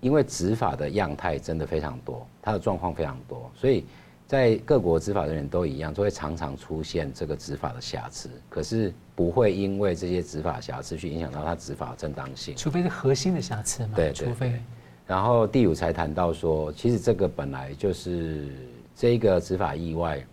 [0.00, 3.84] 因为执法的样态真的非常多，它的状况非常多，所以
[4.26, 8.30] 在各国执法人员都一样，都会常常出现这个执法的瑕疵。
[8.48, 13.92] 可是不会因为这些执法瑕疵去影响到它执法的正当性，除非是核心的瑕疵嘛。
[13.94, 14.58] 对，除非。
[15.06, 18.48] 然后第五才谈到说，其实这个本来就是
[18.96, 20.24] 这一个执法意外，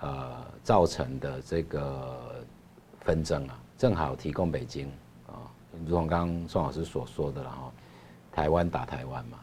[0.00, 2.44] 呃，造成的这个
[3.02, 4.90] 纷争啊，正好提供北京啊，
[5.86, 7.72] 如同刚刚宋老师所说的，然后
[8.32, 9.38] 台湾打台湾嘛，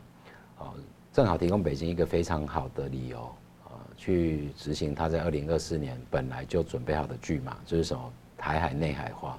[0.60, 0.74] 啊，
[1.12, 3.20] 正好提供北京一个非常好的理由
[3.66, 9.38] 啊，去执行他在二零二四年本来就准备好的剧码，就是什么台海内海化，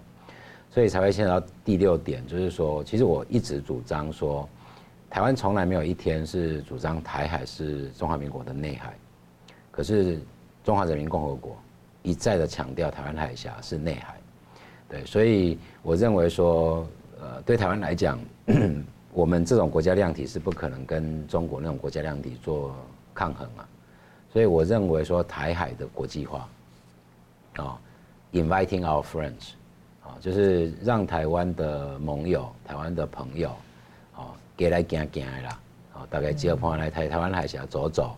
[0.70, 4.48] 所以才会牵扯到第六点，就是说，其实我一直主张说。
[5.08, 8.92] 台湾从来没有一天是主张台海是中华民国的内海，
[9.70, 10.20] 可是
[10.64, 11.56] 中华人民共和国
[12.02, 14.16] 一再的强调台湾海峡是内海，
[14.88, 16.86] 对，所以我认为说，
[17.20, 18.18] 呃，对台湾来讲，
[19.12, 22.74] 我们这种国家量体是不可能跟中国那种国家量体做
[23.14, 23.66] 抗衡啊，
[24.32, 26.48] 所以我认为说台海的国际化，
[27.56, 27.78] 啊
[28.32, 29.54] ，inviting our friends，
[30.02, 33.50] 啊，就是让台湾的盟友、台湾的朋友。
[34.58, 35.60] 给来行行的啦，
[35.92, 38.16] 哦，大概交朋友来台台湾海峡走走，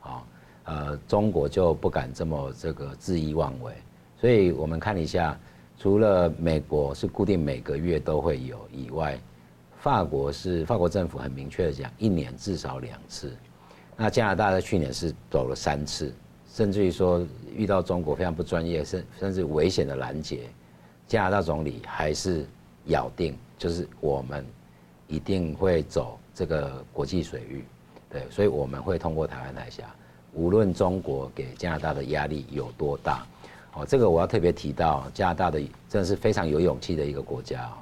[0.00, 0.22] 啊，
[0.66, 3.74] 呃，中国就不敢这么这个恣意妄为，
[4.20, 5.36] 所以我们看一下，
[5.78, 9.18] 除了美国是固定每个月都会有以外，
[9.78, 13.36] 法国是法国政府很明确的讲，一年至少两次，
[13.96, 16.12] 那加拿大在去年是走了三次，
[16.48, 20.48] 甚至于说遇到中国非常不专业甚甚至危险的拦截，
[21.06, 22.46] 加拿大总理还是
[22.86, 24.44] 咬定就是我们。
[25.06, 27.62] 一定会走这个国际水域，
[28.08, 29.84] 对，所以我们会通过台湾海峡，
[30.32, 33.24] 无论中国给加拿大的压力有多大，
[33.74, 37.72] 哦，这个我要特别提到，加拿大的真的是非常有勇气的一个国家哦。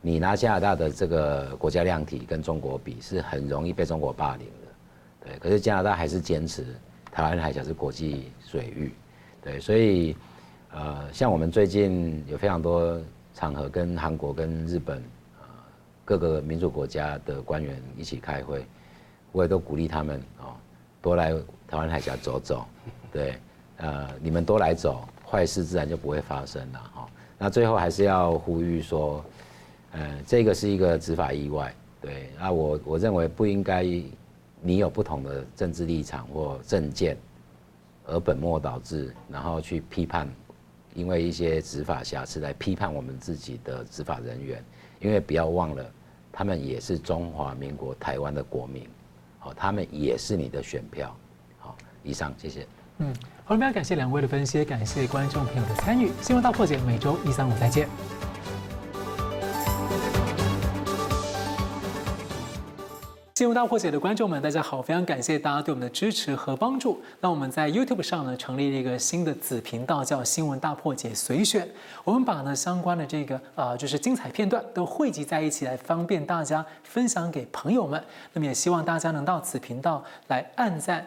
[0.00, 5.38] 你拿加拿大的这个国家量体跟中国比，是很容易被中国霸凌的，对。
[5.38, 6.64] 可是加拿大还是坚持
[7.12, 8.92] 台湾海峡是国际水域，
[9.42, 10.16] 对，所以
[10.72, 13.00] 呃，像我们最近有非常多
[13.34, 15.02] 场合跟韩国跟日本。
[16.04, 18.64] 各个民主国家的官员一起开会，
[19.30, 20.56] 我也都鼓励他们哦，
[21.02, 21.34] 多来
[21.66, 22.66] 台湾海峡走走，
[23.12, 23.34] 对，
[23.76, 27.08] 呃，你们多来走，坏事自然就不会发生了哈。
[27.36, 29.24] 那最后还是要呼吁说，
[29.92, 33.82] 呃，这个是一个执法意外，对，那我我认为不应该
[34.60, 37.16] 你有不同的政治立场或政见，
[38.06, 40.28] 而本末倒置，然后去批判，
[40.94, 44.64] 因为一些执法瑕疵来批判我们自己的执法人员，
[45.00, 45.84] 因为不要忘了。
[46.30, 48.86] 他们也是中华民国台湾的国民，
[49.40, 51.16] 好，他们也是你的选票，
[51.58, 52.66] 好，以上谢谢。
[52.98, 53.12] 嗯，
[53.48, 56.10] 好了，非常感谢两位的分析，感谢观众朋友的参与。
[56.20, 57.88] 新闻大破解每周一、三、五再见。
[63.36, 64.82] 新闻大破解的观众们，大家好！
[64.82, 67.00] 非常感谢大家对我们的支持和帮助。
[67.22, 71.66] 那我们在 YouTube 上呢，成立了一个新的子频道，叫“新闻大破解随选”。
[72.04, 78.04] 我们把呢相关的这个啊、就是精彩片段都汇集在一起，来方便大家分享给朋友们。
[78.34, 81.06] 那么也希望大家能到此频道来按赞。